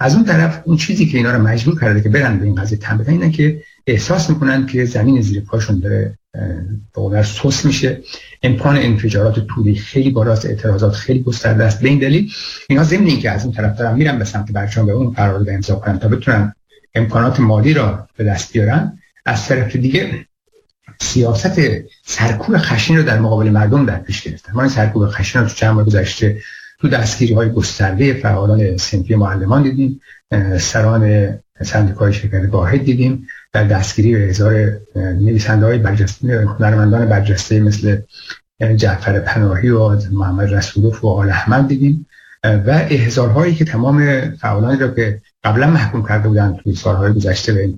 [0.00, 2.78] از اون طرف اون چیزی که اینا رو مجبور کرده که برن به این قضیه
[2.78, 6.18] تن اینه که احساس می‌کنن که زمین زیر پاشون داره
[7.10, 8.00] به سوس میشه.
[8.42, 11.80] امکان انفجارات طولی خیلی بالاست اعتراضات خیلی گسترده است.
[11.80, 12.32] به این دلیل
[12.68, 15.74] اینا ضمن اینکه از اون طرف دارن میرن به سمت برچام به اون قرارداد امضا
[15.74, 16.54] کنن تا بتونن
[16.94, 18.98] امکانات مالی را به دست بیارن.
[19.26, 20.26] از طرف دیگه
[21.00, 21.60] سیاست
[22.04, 24.52] سرکوب خشین رو در مقابل مردم در پیش گرفتن.
[24.52, 26.40] ما این سرکوب خشین رو تو چند ماه گذشته
[26.80, 30.00] تو دستگیری های گسترده فعالان سنفی معلمان دیدیم
[30.58, 33.26] سران سندیکای شرکت واحد دیدیم.
[33.56, 37.98] در دستگیری و هزار نویسنده های برجسته هنرمندان برجسته مثل
[38.76, 42.06] جعفر پناهی و محمد رسولوف و آل احمد دیدیم.
[42.44, 47.74] و احزارهایی که تمام فعالانی را که قبلا محکوم کرده بودن توی سالهای گذشته به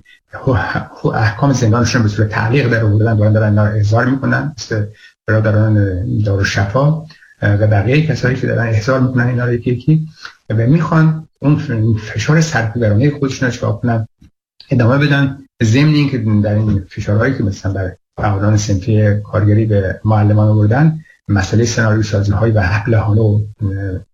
[1.13, 4.85] احکام زندانشون به صورت تعلیق در آوردن دارن دارن احضار می‌کنن مثل
[5.27, 7.05] برادران دار شفا
[7.41, 10.07] و بقیه کسایی که دارن احضار می‌کنن اینا رو یکی یکی.
[10.49, 11.57] و می‌خوان اون
[11.97, 14.07] فشار سرکوبرانه خودشون رو کنن
[14.69, 15.37] ادامه بدن.
[15.63, 21.65] ضمن اینکه در این فشارهایی که مثلا بر فعالان سنفی کارگری به معلمان آوردن مسئله
[21.65, 23.41] سناریو سازی های و حقلهانه و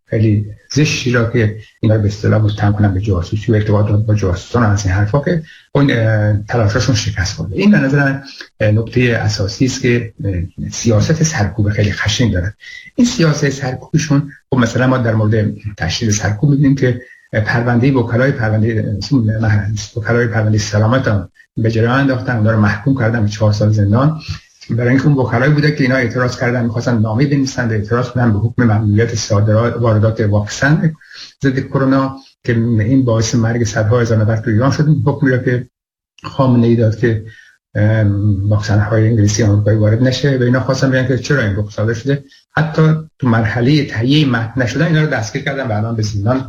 [0.05, 4.63] خیلی زشتی را که اینا به اصطلاح متهم کنن به جاسوسی و ارتباط با جاسوسان
[4.63, 5.87] از این حرفا که اون
[6.43, 7.55] تلاشاشون شکست خورده.
[7.55, 8.19] این به نظر
[8.61, 10.13] نکته اساسی است که
[10.71, 12.55] سیاست سرکوب خیلی خشن دارد.
[12.95, 18.99] این سیاست سرکوبشون خب مثلا ما در مورد تشدید سرکوب می‌بینیم که پرونده وکلای پرونده
[19.95, 24.21] وکلای پرونده سلامت هم به جریان انداختن اونا رو محکوم کردن به چهار سال زندان.
[24.69, 28.39] برای اینکه اون وکلای بوده که اینا اعتراض کردن می‌خواستن نامه بنویسن اعتراض کنن به
[28.39, 30.93] حکم ممنوعیت صادرات واردات واکسن
[31.43, 34.87] ضد کرونا که این باعث مرگ صدها هزار نفر تو ایران شد.
[35.05, 35.67] حکمی را که
[36.23, 37.25] خامنه ای داد که
[38.49, 42.23] واکسن های انگلیسی آمریکایی وارد نشه و اینا خواستن بگن که چرا این صادر شده.
[42.51, 42.81] حتی
[43.19, 46.45] تو مرحله تهیه متن نشدن اینا رو دستگیر کردن بعدا به زندان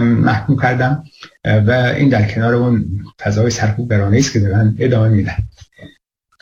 [0.00, 1.04] محکوم کردم.
[1.44, 2.84] و این در کنار اون
[3.20, 5.36] فضای سرکوب برانه است که دارن ادامه میدن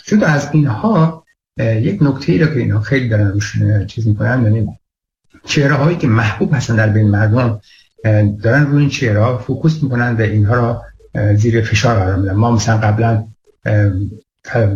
[0.06, 1.24] جدا از اینها
[1.60, 3.56] یک نکته ای را که اینها خیلی دارن روش
[3.86, 4.78] چیز می‌کنن یعنی
[5.44, 7.60] چهره هایی که محبوب هستن در بین مردم
[8.42, 10.82] دارن روی این چهره ها فوکوس می‌کنن و اینها را
[11.34, 12.32] زیر فشار قرار میدن.
[12.32, 13.24] ما مثلا قبلا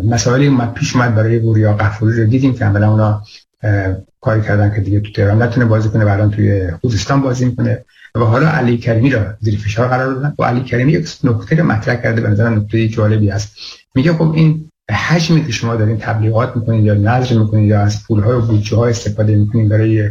[0.05, 3.23] مسائلی اومد پیش اومد برای وریا قفوری رو دیدیم که اولا اونا
[4.21, 7.85] کاری کردن که دیگه تو تهران نتونه بازی کنه بعدن توی خوزستان بازی می‌کنه.
[8.15, 11.65] و حالا علی کریمی را زیر فشار قرار دادن و علی کریمی یک نکته رو
[11.65, 13.57] مطرح کرده به نظر نکته جالبی است.
[13.95, 14.71] میگه خب این
[15.09, 18.77] حجمی که شما دارین تبلیغات می‌کنید یا نظر می‌کنید یا از پول های و بودجه
[18.77, 20.11] های استفاده می‌کنید برای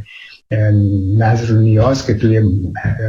[1.18, 2.42] نظر و نیاز که توی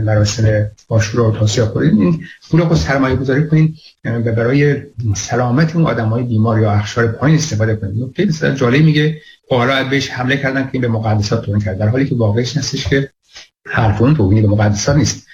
[0.03, 4.77] مراسم باشور و توصیه کنید این پول رو سرمایه گذاری کنید و برای
[5.15, 9.21] سلامت اون آدم های بیمار یا اخشار پایین استفاده کنید نکته جالب میگه.
[9.51, 11.79] حالا بهش حمله کردن که به مقدسات توهین کرد.
[11.79, 13.11] در حالی که واقعش نستش که
[13.71, 15.27] حرف اون توهین به مقدسات نیست.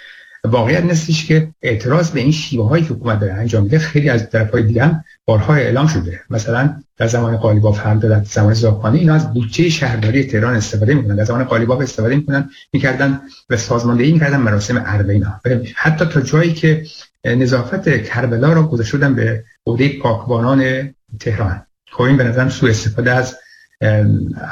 [0.45, 4.31] واقعیت نیستش که اعتراض به این شیوه هایی که حکومت داره انجام میده خیلی از
[4.31, 6.21] طرف های دیگه بارها اعلام شده.
[6.31, 11.17] مثلا در زمان قالیباف هم در زمان زاخانی اینا از بودجه شهرداری تهران استفاده می‌کنن.
[11.17, 13.21] در زمان قالیباف استفاده می‌کنن می‌کردن
[13.51, 15.41] و سازماندهی می‌کردن مراسم عربه اینا.
[15.75, 16.87] حتی تا جایی که
[17.25, 21.63] نظافت کربلا را گذاشته شدن به عهده پاکبانان تهران.
[21.91, 23.37] خب این به نظرم سوء استفاده از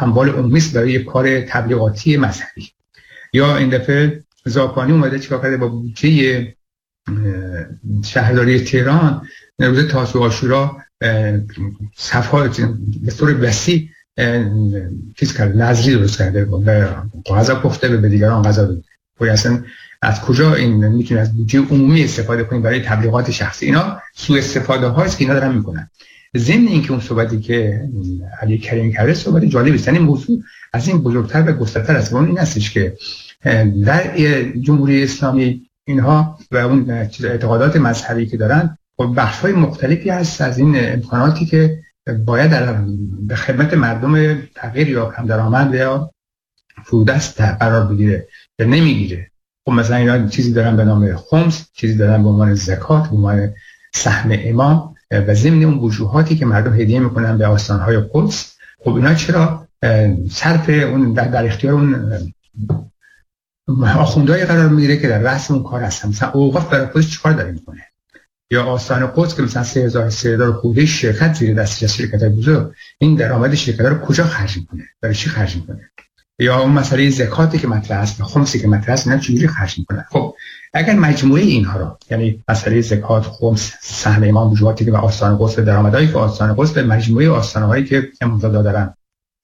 [0.01, 2.71] اموال عمومی برای کار تبلیغاتی مذهبی.
[3.35, 6.55] یا این دفعه زاکانی اومده چیکار کرده با بودجه
[8.05, 10.77] شهرداری تهران روز تاسو آشورا
[11.97, 12.61] صفحات
[13.05, 13.89] به طور وسیع
[15.17, 16.47] چیز کرده نظری درست کرده
[17.27, 18.67] غذا پخته به دیگران غذا
[19.21, 19.33] بده.
[19.33, 19.65] اصلا
[20.03, 24.87] از کجا این می‌تونه از بودجه عمومی استفاده کنیم برای تبلیغات شخصی؟ اینا سوء استفاده
[24.87, 25.91] هاست که اینا دارن می‌کنن.
[26.37, 27.89] ضمن اینکه اون صحبتی که
[28.41, 29.89] علی کریم کرده صحبت جالبی است.
[29.89, 30.43] یعنی موضوع
[30.73, 32.13] از این بزرگتر و گسترتر است.
[32.13, 32.97] اون این هستش که
[33.85, 34.17] در
[34.61, 40.59] جمهوری اسلامی اینها و اون اعتقادات مذهبی که دارن خب بخش های مختلفی هست از
[40.59, 41.79] این امکاناتی که
[42.25, 42.85] باید در
[43.21, 46.11] به خدمت مردم تغییر یا کم درآمد یا
[46.85, 49.31] فرودست قرار بگیره یا نمی‌گیره.
[49.65, 53.55] خب مثلا اینا چیزی دارن به نام خمس چیزی دارن به عنوان زکات به عنوان
[53.95, 54.94] سهم امام.
[55.11, 59.69] و ضمن اون وجوهاتی که مردم هدیه می‌کنن به آستانهای قدس خب اینا چرا
[60.31, 62.23] صرف اون در, در اختیار اون
[63.83, 67.53] آخوندهای قرار می‌گیره که در رأس اون کار هستن؟ مثلا اوقاف برای خودش چیکار داره
[67.53, 67.83] می‌کنه؟
[68.51, 73.15] یا آستان قدس که مثلا 3000 3000 خوده شرکت زیر دست شرکت های بزرگ این
[73.15, 75.91] درآمد شرکت رو کجا خرج می‌کنه؟ برای چی خرج می‌کنه؟
[76.39, 80.07] یا اون مسئله زکاتی که مطرح است خمسی که مطرح است اینا چجوری خرج می‌کنه
[80.11, 80.34] خب
[80.75, 85.59] اگر مجموعه اینها رو یعنی مسئله زکات خمس سهم امام وجوهاتی که به آستان قدس
[85.59, 88.95] درآمدایی که آستان به مجموعه آستانهایی که امامزاده دارن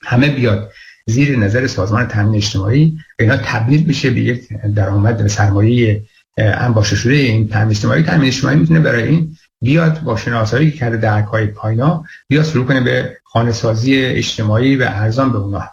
[0.03, 0.73] همه بیاد
[1.07, 6.03] زیر نظر سازمان تامین اجتماعی اینا تبدیل بشه به یک درآمد سرمایه
[6.39, 8.03] انباشته شده این تامین اجتماعی.
[8.03, 12.67] تامین اجتماعی می‌تونه برای این بیاد با شناسایی که کرده درک های پاینا بیاد شروع
[12.67, 15.71] کنه به خانه سازی اجتماعی و ارزان به اونا.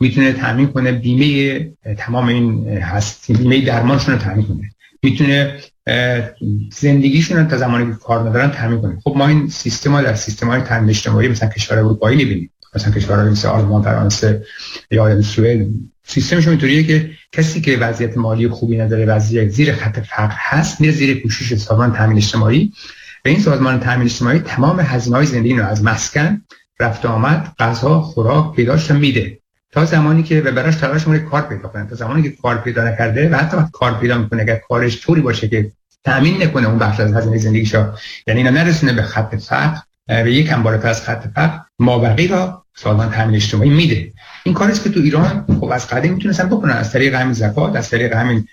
[0.00, 4.70] می‌تونه تامین کنه بیمه تمام این هست بیمه درمانشون رو تامین کنه.
[5.02, 5.58] می‌تونه
[6.72, 8.98] زندگیشون رو تا زمانی که کار ندارن تامین کنه.
[9.04, 12.50] خب ما این سیستم ها در سیستم های تامین اجتماعی مثلا کشور اروپایی می‌بینیم.
[12.74, 14.44] مثلا کشورهای مثل آلمان فرانسه
[14.90, 15.66] یا سوئد.
[16.04, 20.92] سیستمشون اینطوریه که کسی که وضعیت مالی خوبی نداره وضعیت زیر خط فقر هست میره
[20.92, 22.72] زیر پوشش سازمان تامین اجتماعی.
[23.24, 26.42] و این سازمان تامین اجتماعی تمام هزینه های زندگی رو از مسکن
[26.80, 29.38] رفت آمد غذا خوراک پیداش میده.
[29.72, 31.86] تا زمانی که و براش تلاش می‌کنه کار پیدا کنه.
[31.86, 35.20] تا زمانی که کار پیدا نکرده و حتی وقت کار پیدا می‌کنه اگر کارش طوری
[35.20, 35.72] باشه که
[36.04, 37.92] تامین نکنه اون بخش از هزینه زندگیشو
[38.26, 43.10] یعنی اینا نرسونه به خط فقر به یکم بالاتر از خط فقر مابقی را سازمان
[43.10, 44.12] تامین اجتماعی میده.
[44.44, 47.90] این کاری که تو ایران خب از قدیم می‌تونستن بکنن از طریق همین زکات از
[47.90, 48.44] طریق همین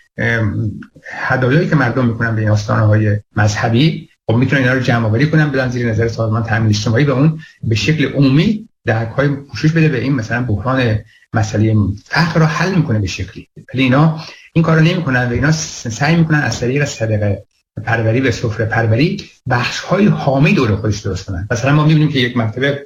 [1.12, 5.52] هدایایی که مردم می‌کنن به این های مذهبی خب می‌تونن اینا رو جمع آوری کنن
[5.52, 9.90] بدن زیر نظر سازمان تامین اجتماعی و اون به شکل عمومی درک های پوشش بده
[9.90, 11.00] به این مثلا بحران
[11.34, 11.76] مسئله
[12.06, 13.48] فقر رو حل می‌کنه به شکلی.
[13.74, 14.20] ولی اینا
[14.54, 17.44] این کارو نمی‌کنن و اینا سعی می‌کنن از طریق صدقه
[17.84, 21.48] پروری و سفره پروری بخش های حامی دور خودش درست کنن.
[21.52, 22.86] مثلا ما می‌بینیم که یک مرتبه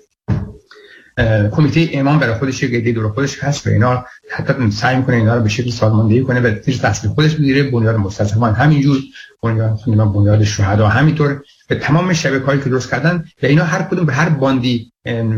[1.52, 5.36] کمیته امام برای خودش یک ایده دور خودش هست و اینا حتی سعی می‌کنه اینا
[5.36, 8.98] رو به شکل سازماندهی کنه و زیر فصل خودش بگیره بنیاد مستضعفان همینجور
[9.44, 9.80] بنیاد
[10.14, 11.42] بنیاد شهدا همینطور.
[11.68, 14.92] به تمام شبکه‌ای که درست کردن و اینا هر کدوم به هر باندی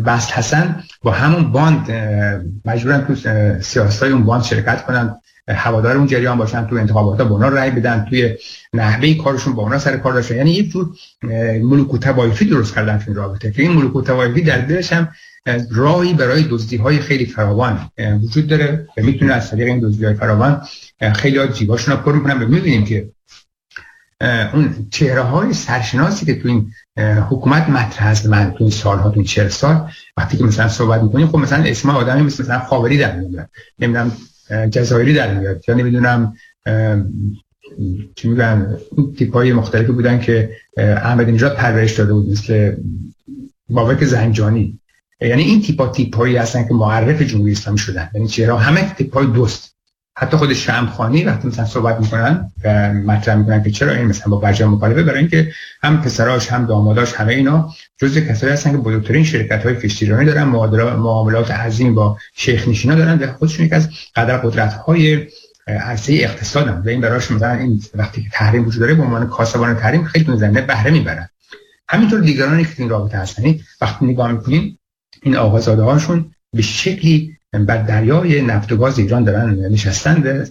[0.05, 1.91] وصل هستن با همون باند
[2.65, 3.15] مجبورن تو
[3.61, 5.15] سیاستای اون باند شرکت کنن
[5.47, 8.35] هوادار اون جریان باشن تو انتخابات با اونا رأی بدن توی
[8.73, 10.35] نحوه کارشون با اونا سر کار داشتن.
[10.35, 10.89] یعنی یک جور
[11.63, 15.09] ملوک توایفی درست کردن تو این رابطه که این ملوک توایفی در دلش هم
[15.71, 17.89] راهی برای دزدی های خیلی فراوان
[18.23, 20.61] وجود داره و می‌تونه از طریق این دزدی های فراوان
[21.15, 23.09] خیلی ها جیباشون رو پر می‌کنن و می‌بینیم که
[24.53, 26.71] اون چهره های سرشناسی که تو این
[27.29, 31.03] حکومت مطرح هست من تو این سالها تو این چهر سال وقتی که مثلا صحبت
[31.03, 33.49] می‌کنیم خب مثلا اسم آدمی مثل مثلا خاوری در میاد
[33.79, 34.11] نمی‌دونم
[34.71, 36.33] جزایری در میاد یا نمی‌دونم
[38.15, 38.77] چی میگن
[39.17, 42.75] تیپ های مختلفی بودن که احمد نژاد پرورش داده بود مثل
[43.69, 44.79] بابک زنجانی.
[45.21, 48.09] یعنی این تیپا تیپ هایی هستن که معرف جمهوری اسلامی شدن.
[48.13, 49.75] یعنی چرا همه تیپ های دوست.
[50.21, 54.37] حتی خود شمخانی وقتی مثلا صحبت می‌کنن و مطرح می‌کنن که چرا این مثلا با
[54.37, 55.51] برجام مخالفه برای اینکه
[55.83, 60.43] هم پسراش هم داماداش همه اینا جزء کسایی هستن که بزرگترین شرکت های کشتیرانی دارن
[60.43, 65.27] معاملات عظیم با شیخ نشینا دارن و خودشون یک از قدر قدرت های
[65.67, 69.75] عرصه اقتصادن و این براش مثلا این وقتی که تحریم وجود داره به عنوان کاسبان
[69.75, 71.29] تحریم خیلی تو بهره می‌برن.
[71.89, 74.77] همینطور دیگرانی که این رابطه هستن وقتی نگاه می‌کنین
[75.23, 80.43] این آقازاده هاشون به شکلی بر دریای نفت و گاز ایران دارن نشستن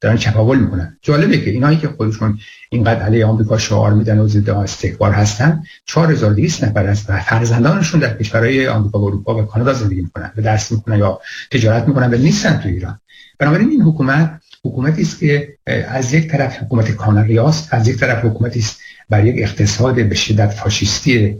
[0.00, 0.98] دارن چپاول می‌کنن.
[1.02, 2.38] جالبه که اینایی که خودشون
[2.70, 8.68] اینقدر علیه آمریکا شعار میدن و ضد استکبار هستن 4200 نفر و فرزندانشون در کشورهای
[8.68, 12.58] آمریکا و اروپا و کانادا زندگی می‌کنن و درس می‌کنن یا تجارت می‌کنن و نیستن
[12.58, 13.00] تو ایران.
[13.38, 15.56] بنابراین این حکومت حکومتی است که
[15.88, 18.80] از یک طرف حکومت کاناریاست از یک طرف حکومتی است
[19.10, 21.36] بر یک اقتصاد به شدت فاشیستی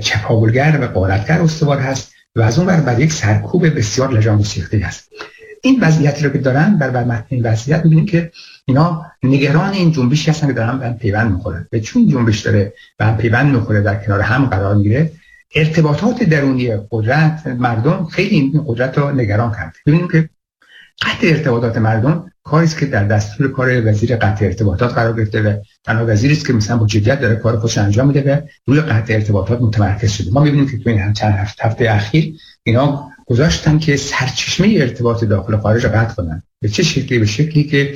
[0.00, 2.15] چپاولگر و قارتگر استوار هست.
[2.36, 5.08] و از اون بر, بر یک سرکوب بسیار لجان گسیخته است.
[5.62, 8.32] این وضعیتی رو که دارن بر بر این وضعیت می‌بینیم که
[8.64, 13.12] اینا نگران این جنبشی هستن که دارن به پیوند می‌خورن و چون جنبش داره به
[13.12, 15.12] پیوند می‌خوره در کنار هم قرار می‌گیره
[15.54, 19.78] ارتباطات درونی قدرت مردم خیلی این قدرت رو نگران کرده.
[19.86, 20.28] ببینیم که
[21.02, 26.06] قطع ارتباطات مردم کاری که در دستور کار وزیر قطع ارتباطات قرار گرفته و تنها
[26.06, 29.60] وزیری است که مثلا با جدیت داره کار خودش انجام میده و روی قطع ارتباطات
[29.60, 30.30] متمرکز شده.
[30.32, 35.56] ما می‌بینیم که تو این چند هفته, هفته اخیر اینا گذاشتن که سرچشمه ارتباط داخل
[35.56, 36.42] خارج رو قطع کنن.
[36.60, 37.94] به چه شکلی؟ به شکلی که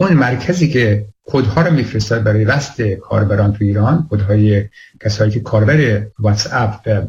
[0.00, 4.64] اون مرکزی که کدها رو میفرستاد برای وست کاربران تو ایران کدهای
[5.00, 7.02] کسایی که کاربر واتس اپ و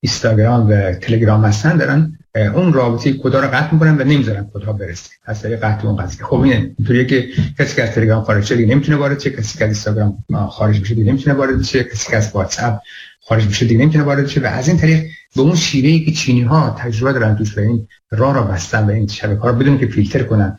[0.00, 5.10] اینستاگرام و تلگرام هستن دارن اون رابطه کدا رو قطع می‌کنن و نمی‌ذارن کدا برسه.
[5.24, 6.24] از طریق قطع اون قضیه.
[6.24, 7.28] خب اینه اینطوریه که
[7.58, 10.94] کسی که از تلگرام خارج شده نمی‌تونه وارد شه کسی که از اینستاگرام خارج بشه
[10.94, 12.80] دیگه نمی‌تونه وارد شه کسی که از واتساپ
[13.20, 15.04] خارج بشه دیگه نمی‌تونه وارد شه و از این طریق
[15.36, 18.90] به اون شیوهی که چینی ها تجربه دارن توش به این راه را بستن و
[18.90, 20.58] این شبکه ها بدون که فیلتر کنن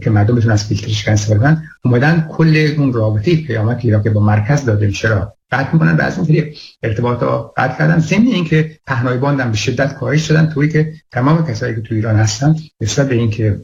[0.00, 4.20] که مردم بتونن از فیلترش استفاده کنن اومدن کل اون رابطه پیامکی را که با
[4.20, 5.08] مرکز داده میشه
[5.50, 7.98] قطع می‌کنن و از این طریق ارتباط ها قطع کردن.
[7.98, 12.16] ضمن اینکه پهنای باندم به شدت کاهش شدن طوری که تمام کسایی که تو ایران
[12.16, 13.60] هستن نسبت به اینکه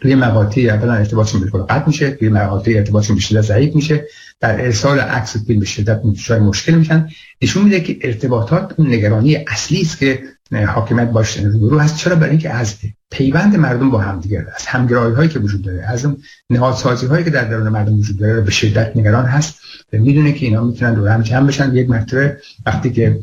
[0.00, 4.04] توی مقاطعی اولا ارتباطشون بالکل قطع میشه توی مقاطعی ارتباطشون به شدت ضعیف میشه
[4.40, 6.00] در ارسال عکس فیلم به شدت
[6.30, 7.08] مشکل میشن.
[7.42, 10.22] نشون میده که ارتباطات اون نگرانی اصلی است که
[10.52, 11.96] حاکمیت باش روبرو هست.
[11.96, 12.74] چرا؟ برای اینکه از
[13.10, 16.16] پیوند مردم با هم دیگه از همگرایی هایی که وجود داره از اون
[16.50, 19.60] نهادسازی هایی که در درون مردم وجود داره به شدت نگران هست.
[19.92, 21.74] و می‌دونه که اینا می‌تونن دور هم جمع بشن.
[21.74, 22.36] یک مرتبه
[22.66, 23.20] وقتی که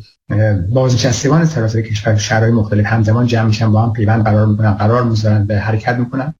[0.68, 5.46] بازنشستگان سراسر کشور شرایط مختلف همزمان جمع میشن با هم پیوند قرار می‌کنن قرار می‌ذارن
[5.46, 6.34] به حرکت می‌کنن.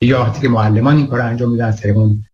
[0.00, 2.24] یا وقتی که معلمان این کار انجام میدن از طریق اون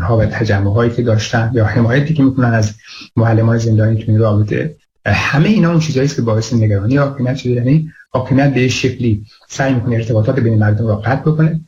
[0.00, 2.74] ها و تجمع هایی که داشتن یا حمایتی که می‌کنن از
[3.16, 4.76] معلمان زندانی تو این رابطه
[5.06, 9.96] همه اینا اون چیزایی که باعث نگرانی حاکمیت شده یعنی حاکمیت به شکلی سعی می‌کنه
[9.96, 11.60] ارتباطات بین مردم را قطع بکنه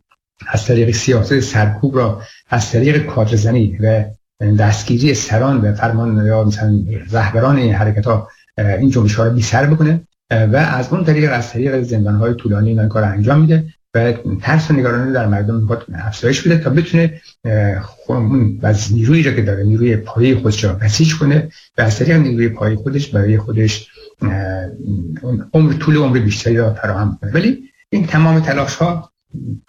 [0.47, 4.05] از طریق سیاست سرکوب را از طریق کادرزنی و
[4.59, 6.81] دستگیری سران و فرمان یا مثلا
[7.11, 8.29] رهبران این حرکت ها
[8.59, 12.35] این جنبش ها رو بی سر بکنه و از اون طریق از طریق زندان های
[12.35, 13.74] طولانی این کار انجام میده.
[13.95, 17.21] و ترس و نگرانی در مردم می‌خواد افزایش بده تا بتونه
[18.07, 22.49] اون نیرویی را که داره نیروی پایی خودش را بسیج کنه و از طریق نیروی
[22.49, 23.89] پایی خودش برای خودش
[25.53, 27.33] عمر طول عمر بیشتری را فراهم کنه.
[27.33, 29.13] ولی این تمام تلاش ها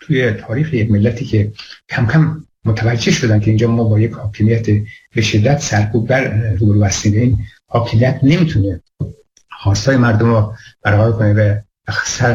[0.02, 1.52] توی تاریخ یک ملتی که
[1.90, 4.66] کم کم متوجه شدن که اینجا ما با یک حاکمیت
[5.16, 7.14] به شدت سرکوب بر روبرو هستیم.
[7.14, 8.82] این حاکمیت نمی‌تونه
[9.50, 11.56] خواستای مردم رو برقرار کنه و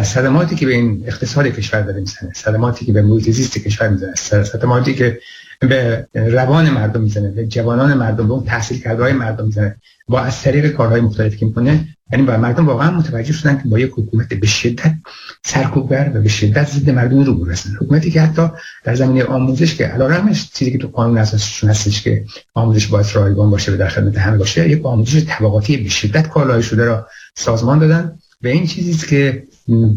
[0.03, 4.14] صدماتی که به این اقتصاد کشور داره می‌زنه صدماتی که به محیط کشور می‌زنه.
[4.44, 5.20] صدماتی که
[5.61, 9.76] به روان مردم می‌زنه به جوانان مردم به اون تحصیل کرده های مردم می‌زنه.
[10.09, 13.78] با از طریق کارهای مختلفی که می‌کنه یعنی با مردم واقعا متوجه شدن که با
[13.78, 14.94] یک حکومت به شدت
[15.44, 18.48] سرکوبگر و به شدت ضد مردم رو برسن حکومتی که حتی
[18.84, 22.24] در زمینه آموزش که علیرغم چیزی که تو قانون اساسیشون هستش که
[22.55, 26.62] آموزش باید رایگان باشه و در خدمت همه باشه یک آموزش طبقاتی به شدت کالای
[26.62, 28.18] شده را سازمان دادن.
[28.43, 29.43] و این چیزی که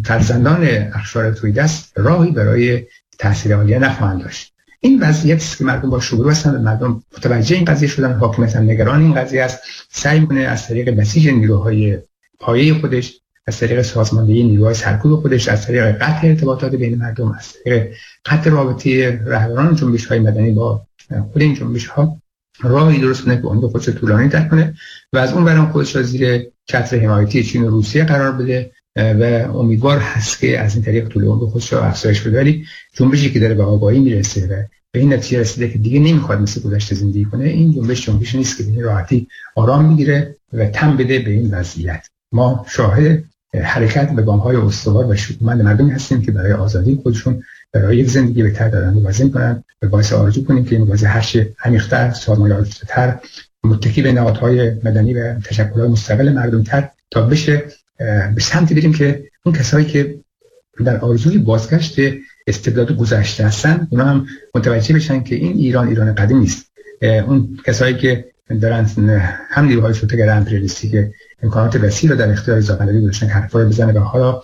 [0.05, 2.83] فرزندان اخشار توی دست راهی برای
[3.19, 4.53] تحصیل عالیه نخواهند داشت.
[4.79, 8.63] این وضعیت است که مردم با شروع هستن مردم متوجه این قضیه شدن حاکمیت هم
[8.63, 9.59] نگران این قضیه است.
[9.89, 11.97] سعی می‌کنه از طریق بسیج نیروهای
[12.39, 17.53] پایه خودش از طریق سازماندهی نیروهای سرکوب خودش از طریق قطع ارتباطات بین مردم از
[17.63, 17.93] طریق
[18.25, 20.87] قطع رابطه رهبران جنبش های مدنی با
[21.31, 22.21] خود این جنبش ها
[22.61, 24.73] راهی درست کنه که اون خودش طولانی تر کنه
[25.13, 29.23] و از اون برام خودش را زیر چتر حمایتی چین و روسیه قرار بده و
[29.57, 32.37] امیدوار هست که از این طریق طول عمر خودش را افزایش بده.
[32.37, 36.41] ولی جنبشی که داره به آگاهی می‌رسه و به این نتیجه رسیده که دیگه نمی‌خواد
[36.41, 40.97] مثل گذشته زندگی کنه این جنبش جنبش نیست که به راحتی آرام می‌گیره و تم
[40.97, 42.07] بده به این وضعیت.
[42.31, 43.23] ما شاهد
[43.63, 47.43] حرکت به گام های استوار و شکومند مردمی هستیم که برای آزادی خودشون
[47.73, 48.89] برای یک زندگی بهتر دارن.
[48.89, 53.19] مبارزه کنن و باعث آرزو کنیم که این مبارزه هر چه عمیق‌تر سازمان‌یافته‌تر
[53.63, 57.63] متکی به نهادهای مدنی و تشکل‌های مستقل مردم تر تا بشه
[58.35, 60.15] به سمتی بریم که اون کسایی که
[60.85, 61.99] در آرزوی بازگشت
[62.47, 66.71] استبداد گذشته هستن اونا هم متوجه بشن که این ایران ایران قدیم نیست.
[67.01, 68.25] اون کسایی که
[68.61, 68.85] دارن
[69.49, 71.11] هم نیروهای شوتگر امپریالیستی که
[71.43, 74.41] امکانات وسیع رو در اختیار زاغلبی گذاشتن که حرفا رو بزنه و حالا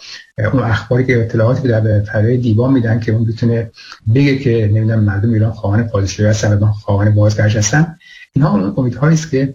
[0.53, 3.71] اون اخباری که اطلاعاتی که در فرای دیوان میدن که اون بتونه
[4.15, 7.95] بگه که نمی‌دونم مردم ایران خواهان پادشاهی هستن و خواهان بازگشت هستن.
[8.33, 9.53] اینها اون امیدهایی است که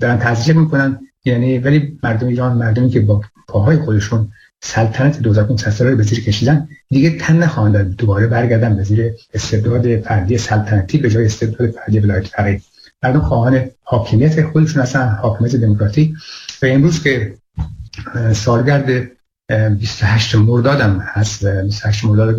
[0.00, 1.00] دارن تزریق می‌کنن.
[1.24, 4.28] یعنی ولی مردم ایران مردمی که با پاهای خودشون
[4.60, 10.38] سلطنت 2500 ساله به زیر کشیدن دیگه تن نخواهند دوباره برگردن به زیر استبداد فردی
[10.38, 12.60] سلطنتی به جای استبداد فردی ولایت فقیه
[13.02, 16.14] مردم خواهان حاکمیت خودشون هستن حاکمیت دموکراتیک.
[16.62, 17.34] و امروز که
[18.32, 19.10] سالگرد
[19.78, 22.36] 28 مرداد هم هست 28 مرداد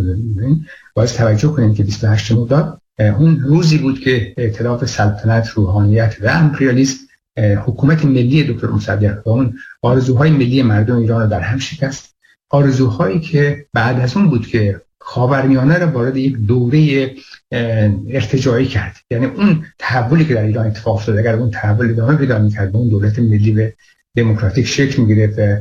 [0.93, 6.97] باید توجه کنیم که 28 مرداد اون روزی بود که اعتلاف سلطنت روحانیت و امپریالیسم
[7.37, 12.15] حکومت ملی دکتر مصدق و اون آرزوهای ملی مردم ایران رو در هم شکست.
[12.49, 17.11] آرزوهایی که بعد از اون بود که خاورمیانه رو وارد یک دوره
[18.09, 18.95] ارتجاعی کرد.
[19.11, 22.89] یعنی اون تحولی که در ایران اتفاق افتاد اگر اون تحول ادامه پیدا می‌کرد اون
[22.89, 23.73] دولت ملی به
[24.17, 25.57] دموکراتیک شکل می‌گرفت و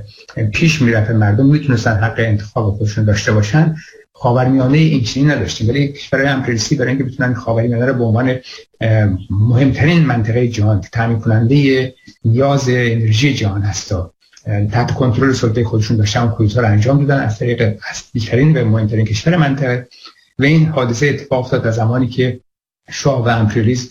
[0.52, 3.76] پیش می‌رفت مردم می‌تونستن حق انتخاب خودشون داشته باشن.
[4.12, 5.68] خاورمیانه این چنین نداشتیم.
[5.68, 8.36] ولی برای امپریسی برای اینکه بتونن خاورمیانه رو به عنوان
[9.30, 11.94] مهمترین منطقه جهان تامین کننده
[12.24, 13.94] نیاز انرژی جهان هست
[14.72, 19.06] تحت کنترل سلطه خودشون داشتن و کودتا رو انجام دادن از طریق اصلیترین و مهمترین
[19.06, 19.88] کشور منطقه.
[20.38, 22.40] و این حادثه اتفاق افتاد در زمانی که
[22.90, 23.88] شاه و امپریالیسم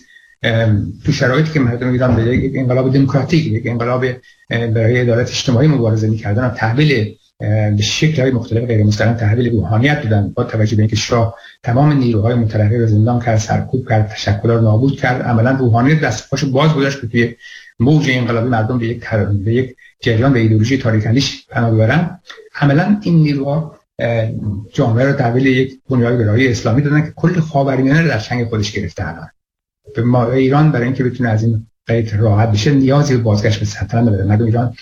[1.04, 4.04] تو شرایطی که مردم ایران به یک انقلاب دموکراتیک یک انقلاب
[4.50, 10.32] برای عدالت اجتماعی مبارزه می‌کردن تحویل به شکل های مختلف غیر مستقیم تحویل روحانیت دادن
[10.34, 14.96] با توجه به اینکه شاه تمام نیروهای متلقی رو زندان کرد سرکوب کرد تشکلات نابود
[14.96, 17.34] کرد عملا روحانیت دست پاش باز گذاشت که توی
[17.80, 19.10] موج انقلابی مردم به یک
[19.44, 22.20] به یک جریان به ایدئولوژی تاریک اندیش پناه ببرن.
[22.60, 23.76] عملا این نیروها
[24.72, 28.72] جامعه رو تحویل یک بنیاد گرایی اسلامی دادن که کل خاورمیانه رو در چنگ خودش
[28.72, 29.28] گرفته الان.
[29.94, 33.66] به ما ایران برای اینکه بتونه از این قید راحت بشه نیازی به بازگشت به
[33.66, 34.74] سلطنت نداره مردم ایران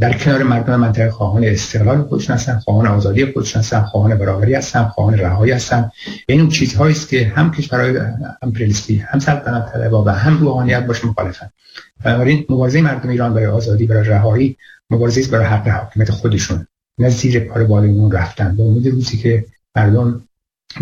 [0.00, 4.84] در کنار مردم منطقه خواهان استقلال خودشون هستن خواهان آزادی خودشون هستن خواهان برابری هستن
[4.84, 5.90] خواهان رهایی هستن.
[6.28, 8.00] این اون چیزهایی است که هم کشورهای
[8.42, 11.50] امپریالیستی هم سلطنت طلبها و هم روحانیت باش مخالفن.
[12.04, 14.56] بنابراین مبارزه مردم ایران برای آزادی برای رهایی
[14.90, 16.66] مبارزه است برای حق حاکمیت خودشون
[16.98, 18.56] نه زیر پای بالایمون رفتن.
[18.56, 19.44] به امید روزی که
[19.76, 20.24] مردم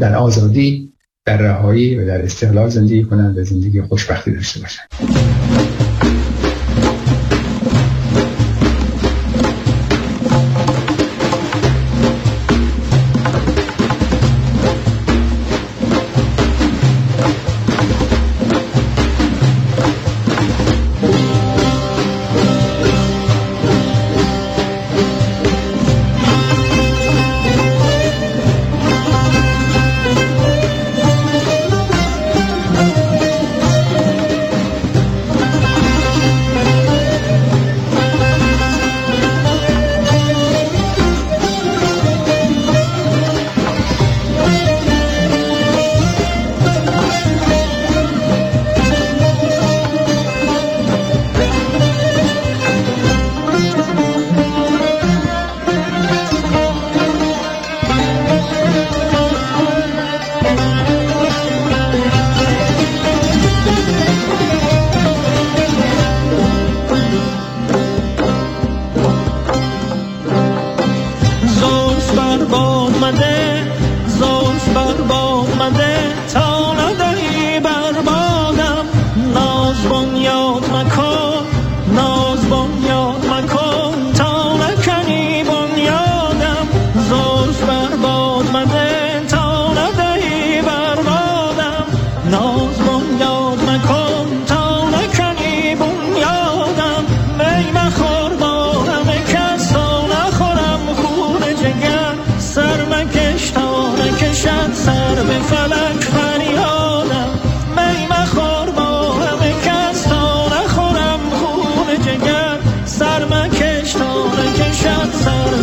[0.01, 0.93] در آزادی
[1.29, 5.78] در رهایی و در استقلال زندگی کنند و زندگی خوشبختی داشته باشند.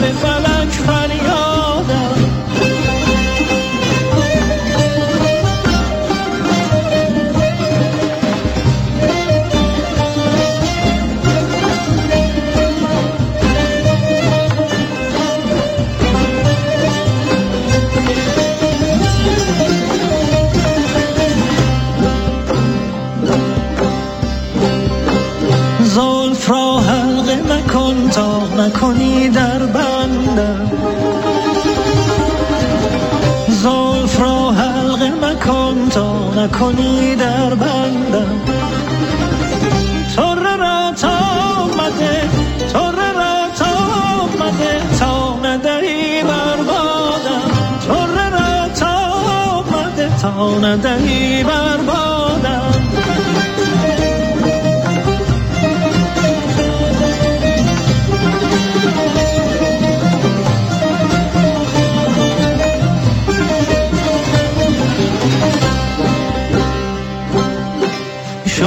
[0.05, 0.34] remember
[36.59, 38.41] کنی در بندم؟
[40.15, 41.17] تره را تا
[41.63, 42.29] آمده
[42.73, 43.71] تره را تا
[44.21, 47.51] آمده تا ندهی بر بادم.
[47.87, 48.95] تره را تا
[49.57, 51.77] آمده تا ندهی بر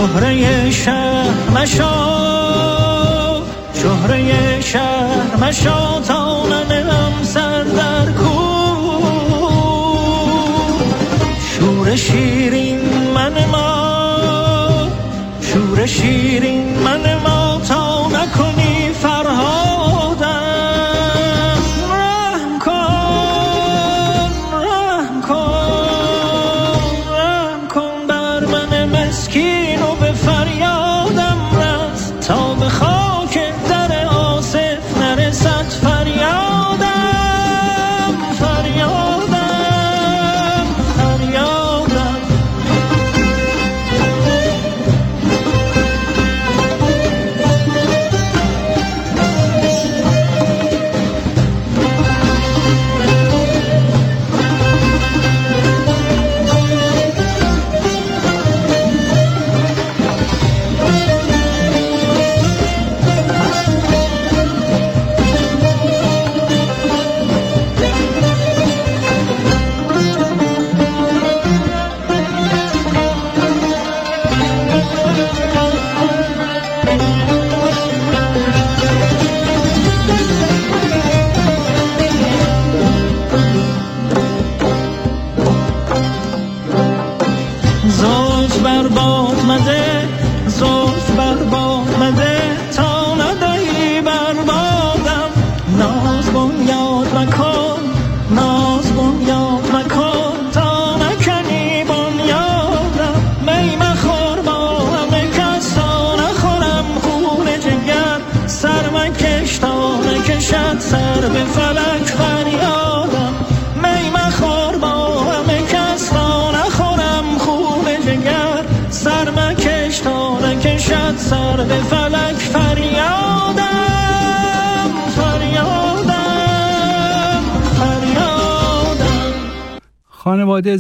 [0.09, 1.95] شهره شهر مشا
[3.83, 8.39] شهره شهر مشا تا ننم سر در کو.
[11.53, 12.81] شور شیرین
[13.15, 14.89] من ما
[15.41, 17.38] شور شیرین من ما.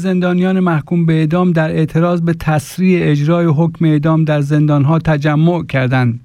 [0.09, 6.21] زندانیان محکوم به اعدام در اعتراض به تسریع اجرای حکم اعدام در زندانها تجمع کردند.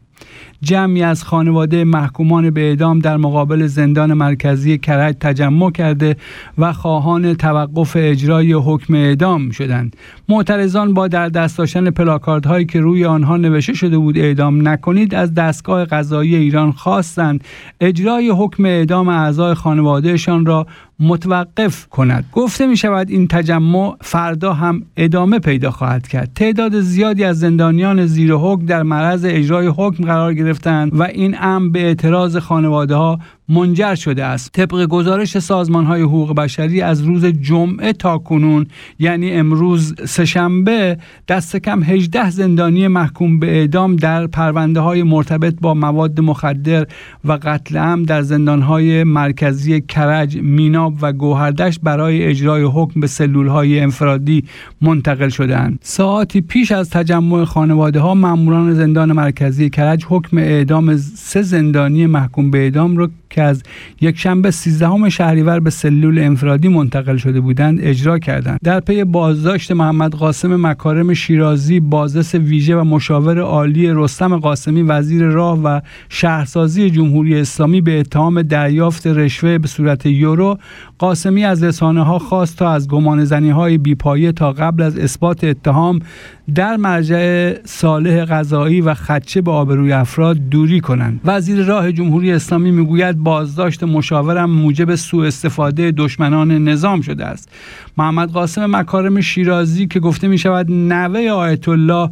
[0.62, 6.16] جمعی از خانواده محکومان به اعدام در مقابل زندان مرکزی کرج تجمع کرده
[6.58, 9.96] و خواهان توقف اجرای حکم اعدام شدند.
[10.30, 15.34] معترضان با در دست داشتن پلاکاردهایی که روی آنها نوشته شده بود اعدام نکنید از
[15.34, 17.44] دستگاه قضایی ایران خواستند
[17.82, 20.68] اجرای حکم اعدام اعضای خانوادهشان را
[21.00, 22.26] متوقف کند.
[22.32, 26.32] گفته می شود این تجمع فردا هم ادامه پیدا خواهد کرد.
[26.36, 31.70] تعداد زیادی از زندانیان زیر حکم در معرض اجرای حکم قرار گرفتند و این امر
[31.70, 33.20] به اعتراض خانواده ها
[33.50, 38.68] منجر شده است طبق گزارش سازمان های حقوق بشری از روز جمعه تا کنون
[39.00, 45.74] یعنی امروز سهشنبه دست کم 18 زندانی محکوم به اعدام در پرونده های مرتبط با
[45.74, 46.88] مواد مخدر
[47.26, 53.08] و قتل عام در زندان های مرکزی کرج، میناب و گوهردشت برای اجرای حکم به
[53.08, 54.44] سلول های انفرادی
[54.82, 55.80] منتقل شدهاند.
[55.82, 62.52] ساعتی پیش از تجمع خانواده ها ماموران زندان مرکزی کرج حکم اعدام سه زندانی محکوم
[62.52, 63.64] به اعدام را که از
[64.02, 68.60] یک شنبه 13 شهریور به سلول انفرادی منتقل شده بودند اجرا کردند.
[68.64, 75.24] در پی بازداشت محمد قاسم مکارم شیرازی بازرس ویژه و مشاور عالی رستم قاسمی وزیر
[75.24, 80.58] راه و شهرسازی جمهوری اسلامی به اتهام دریافت رشوه به صورت یورو
[80.98, 85.44] قاسمی از رسانه ها خواست تا از گمان زنی های بیپایه تا قبل از اثبات
[85.44, 86.00] اتهام
[86.56, 91.22] در مرجع صالح قضایی و خدچه به آبروی افراد دوری کنند.
[91.26, 97.50] وزیر راه جمهوری اسلامی می‌گوید بازداشت مشاورم موجب سوء استفاده دشمنان نظام شده است.
[97.98, 102.10] محمد قاسم مکارم شیرازی که گفته می شود نوه آیت الله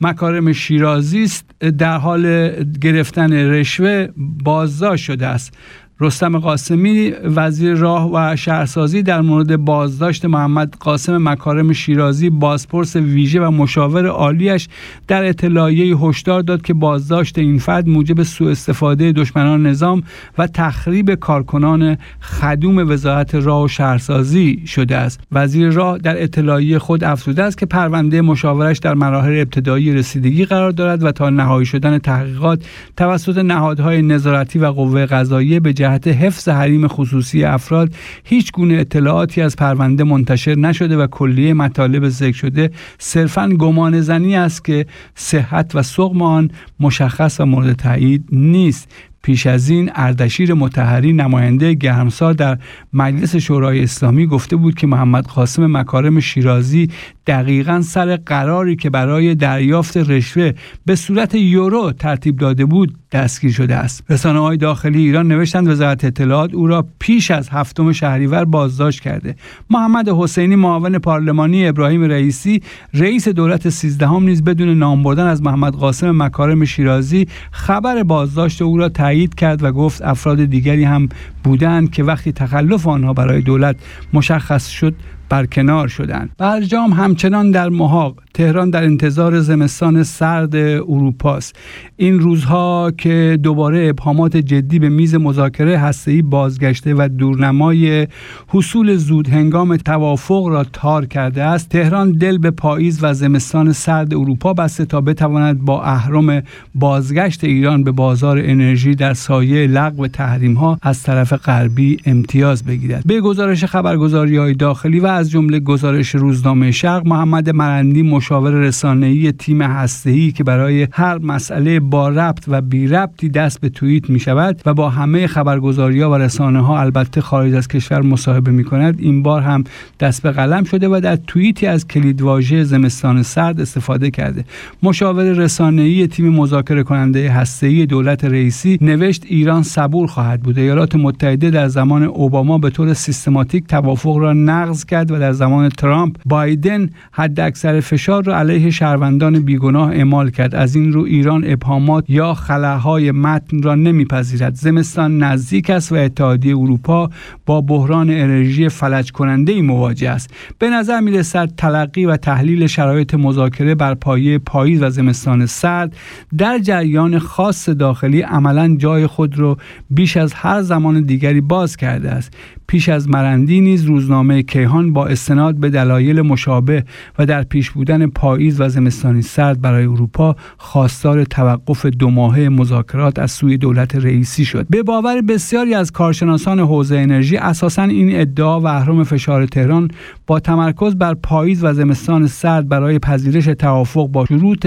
[0.00, 4.08] مکارم شیرازی است در حال گرفتن رشوه
[4.44, 5.58] بازداشت شده است.
[6.04, 13.40] رستم قاسمی وزیر راه و شهرسازی در مورد بازداشت محمد قاسم مکارم شیرازی بازپرس ویژه
[13.40, 14.68] و مشاور عالیش
[15.08, 20.02] در اطلاعیه هشدار داد که بازداشت این فرد موجب سوء استفاده دشمنان نظام
[20.38, 25.20] و تخریب کارکنان خدوم وزارت راه و شهرسازی شده است.
[25.32, 30.70] وزیر راه در اطلاعیه خود افزوده است که پرونده مشاورش در مراحل ابتدایی رسیدگی قرار
[30.70, 32.64] دارد و تا نهایی شدن تحقیقات
[32.96, 39.40] توسط نهادهای نظارتی و قوه قضاییه به جهت حفظ حریم خصوصی افراد هیچ گونه اطلاعاتی
[39.40, 45.74] از پرونده منتشر نشده و کلیه مطالب ذکر شده صرفا گمان زنی است که صحت
[45.74, 48.88] و سقم آن مشخص و مورد تایید نیست.
[49.24, 52.58] پیش از این اردشیر متحری نماینده گرمسار در
[52.92, 56.90] مجلس شورای اسلامی گفته بود که محمد قاسم مکارم شیرازی
[57.26, 60.52] دقیقا سر قراری که برای دریافت رشوه
[60.86, 64.04] به صورت یورو ترتیب داده بود دستگیر شده است.
[64.10, 69.36] رسانه های داخلی ایران نوشتند وزارت اطلاعات او را پیش از هفتم شهریور بازداشت کرده.
[69.70, 72.62] محمد حسینی معاون پارلمانی ابراهیم رئیسی
[72.94, 78.78] رئیس دولت سیزدهم نیز بدون نام بردن از محمد قاسم مکارم شیرازی خبر بازداشت او
[78.78, 81.08] را تایید کرد و گفت افراد دیگری هم
[81.44, 83.76] بودند که وقتی تخلف آنها برای دولت
[84.12, 84.94] مشخص شد
[85.28, 86.30] برکنار شدند.
[86.38, 91.56] برجام همچنان در محاق تهران در انتظار زمستان سرد اروپاست.
[91.96, 98.06] این روزها که دوباره ابهامات جدی به میز مذاکره هسته‌ای بازگشته و دورنمای
[98.48, 104.14] حصول زود هنگام توافق را تار کرده است تهران دل به پاییز و زمستان سرد
[104.14, 106.42] اروپا بسته تا بتواند با اهرم
[106.74, 113.02] بازگشت ایران به بازار انرژی در سایه لغو تحریم ها از طرف غربی امتیاز بگیرد.
[113.06, 119.32] به گزارش خبرگزاری های داخلی و از جمله گزارش روزنامه شرق محمد مرندی مشاور رسانه‌ای
[119.32, 124.20] تیم هسته‌ای که برای هر مسئله با ربط و بی ربطی دست به توییت می
[124.20, 128.64] شود و با همه خبرگزاری ها و رسانه ها البته خارج از کشور مصاحبه می
[128.64, 129.64] کند این بار هم
[130.00, 134.44] دست به قلم شده و در توییتی از کلیدواژه زمستان سرد استفاده کرده.
[134.82, 141.50] مشاور رسانه‌ای تیم مذاکره کننده هسته‌ای دولت رئیسی نوشت ایران صبور خواهد بود ایالات متحده
[141.50, 146.16] در زمان اوباما به طور سیستماتیک توافق را نقض کرد کرد و در زمان ترامپ
[146.24, 150.54] بایدن حد اکثر فشار را علیه شهروندان بیگناه اعمال کرد.
[150.54, 154.54] از این رو ایران ابهامات یا خلاهای متن را نمیپذیرد.
[154.54, 157.10] زمستان نزدیک است و اتحادیه اروپا
[157.46, 160.30] با بحران انرژی فلج کننده ای مواجه است.
[160.58, 165.96] به نظر می رسد تلقی و تحلیل شرایط مذاکره بر پایه پاییز و زمستان سرد
[166.38, 169.56] در جریان خاص داخلی عملا جای خود را
[169.90, 172.32] بیش از هر زمان دیگری باز کرده است.
[172.66, 176.84] پیش از مرندی نیز روزنامه کیهان با استناد به دلایل مشابه
[177.18, 183.18] و در پیش بودن پاییز و زمستانی سرد برای اروپا خواستار توقف دو ماهه مذاکرات
[183.18, 184.66] از سوی دولت رئیسی شد.
[184.70, 189.90] به باور بسیاری از کارشناسان حوزه انرژی اساسا این ادعا و اهرام فشار تهران
[190.26, 194.66] با تمرکز بر پاییز و زمستان سرد برای پذیرش توافق با شروط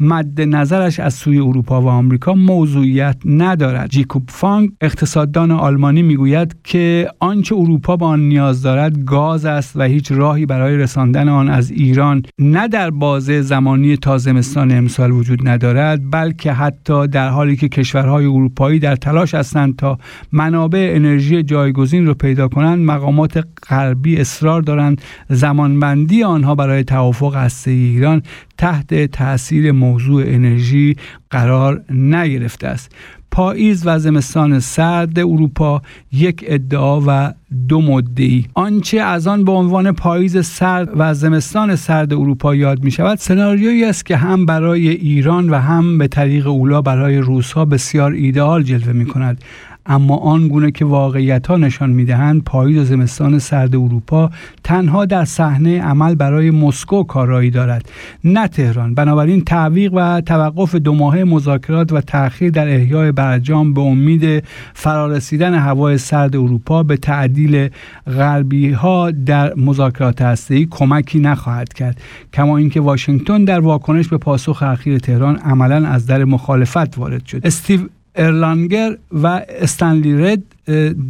[0.00, 3.90] مد نظرش از سوی اروپا و آمریکا موضوعیت ندارد.
[3.90, 9.82] جیکوب فانگ اقتصاددان آلمانی می‌گوید که آنچه اروپا به آن نیاز دارد گاز است و
[9.82, 15.48] هیچ راهی برای رساندن آن از ایران نه در بازه زمانی تا زمستان امسال وجود
[15.48, 19.98] ندارد بلکه حتی در حالی که کشورهای اروپایی در تلاش هستند تا
[20.32, 25.00] منابع انرژی جایگزین را پیدا کنند مقامات غربی اصرار دارند.
[25.28, 28.22] زمانبندی آنها برای توافق هسته ایران
[28.58, 30.96] تحت تاثیر موضوع انرژی
[31.30, 32.92] قرار نگرفته است.
[33.30, 37.32] پاییز و زمستان سرد اروپا یک ادعا و
[37.68, 38.46] دو مدعی.
[38.54, 43.84] آنچه از آن به عنوان پاییز سرد و زمستان سرد اروپا یاد می شود سناریویی
[43.84, 48.92] است که هم برای ایران و هم به طریق اولا برای روسها بسیار ایدئال جلوه
[48.92, 49.44] می کند
[49.86, 54.30] اما آن گونه که واقعیت ها نشان می‌دهند پاییز و زمستان سرد اروپا
[54.64, 57.88] تنها در صحنه عمل برای مسکو کارایی دارد
[58.24, 58.94] نه تهران.
[58.94, 65.54] بنابراین تعویق و توقف دو ماهه مذاکرات و تأخیر در احیای برجام به امید فرارسیدن
[65.54, 67.68] هوای سرد اروپا به تعدیل
[68.06, 72.00] غربی ها در مذاکرات هسته‌ای کمکی نخواهد کرد.
[72.32, 77.40] کما اینکه واشنگتن در واکنش به پاسخ اخیر تهران عملا از در مخالفت وارد شد.
[77.46, 77.80] استیو
[78.16, 80.42] ارلانگر و استنلی رد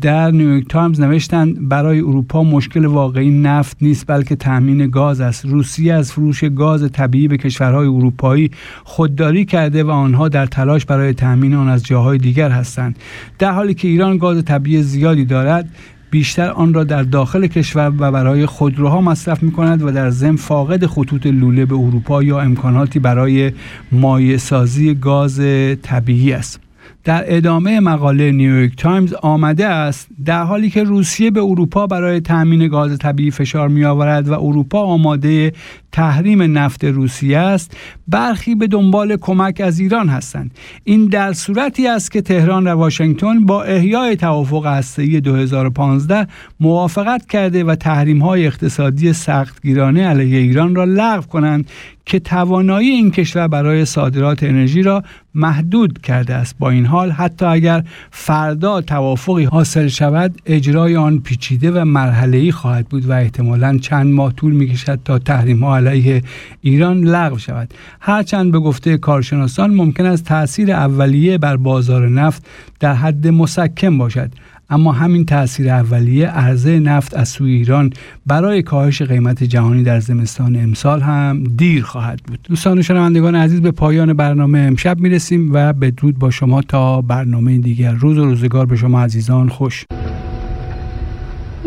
[0.00, 5.44] در نیویورک تایمز نوشتند برای اروپا مشکل واقعی نفت نیست بلکه تامین گاز است.
[5.44, 8.50] روسیه از فروش گاز طبیعی به کشورهای اروپایی
[8.84, 12.98] خودداری کرده و آنها در تلاش برای تامین آن از جاهای دیگر هستند.
[13.38, 15.68] در حالی که ایران گاز طبیعی زیادی دارد
[16.10, 20.36] بیشتر آن را در داخل کشور و برای خودروها مصرف می کند و در ضمن
[20.36, 23.52] فاقد خطوط لوله به اروپا یا امکاناتی برای
[23.92, 25.40] مایع سازی گاز
[25.82, 26.60] طبیعی است.
[27.06, 32.68] در ادامه مقاله نیویورک تایمز آمده است در حالی که روسیه به اروپا برای تأمین
[32.68, 35.52] گاز طبیعی فشار می آورد و اروپا آماده
[35.92, 37.76] تحریم نفت روسیه است
[38.08, 40.50] برخی به دنبال کمک از ایران هستند.
[40.84, 46.26] این در صورتی است که تهران و واشنگتن با احیای توافق هسته‌ای 2015
[46.60, 51.70] موافقت کرده و تحریم های اقتصادی سختگیرانه علیه ایران را لغو کنند
[52.06, 55.02] که توانایی این کشور برای صادرات انرژی را
[55.34, 56.58] محدود کرده است.
[56.58, 62.88] با این حال حتی اگر فردا توافقی حاصل شود اجرای آن پیچیده و مرحله خواهد
[62.88, 66.22] بود و احتمالا چند ماه طول می‌کشد تا تحریم ها علیه
[66.60, 67.74] ایران لغو شود.
[68.00, 72.46] هرچند به گفته کارشناسان ممکن است تاثیر اولیه بر بازار نفت
[72.80, 74.30] در حد مسکم باشد.
[74.70, 77.92] اما همین تاثیر اولیه عرضه نفت از سوی ایران
[78.26, 82.38] برای کاهش قیمت جهانی در زمستان امسال هم دیر خواهد بود.
[82.48, 87.92] دوستان شنوندگان عزیز به پایان برنامه امشب می‌رسیم و بدرود با شما تا برنامه دیگر.
[87.92, 89.84] روز و روزگار به شما عزیزان خوش.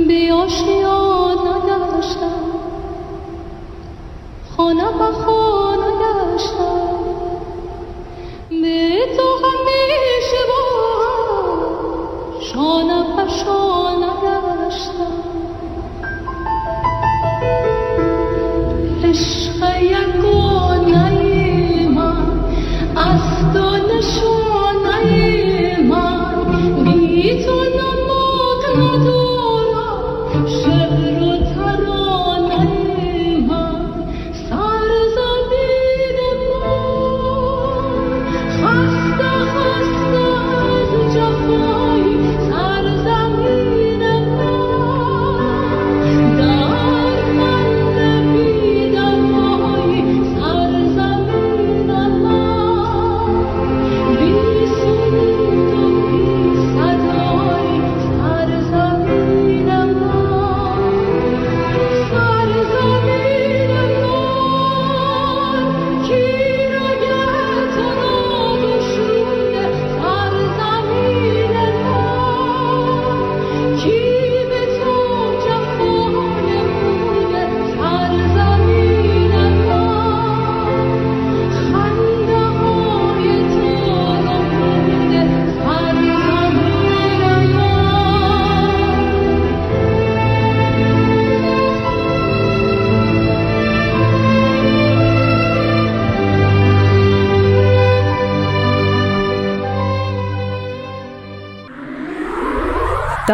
[0.08, 0.30] به
[4.58, 4.84] خانه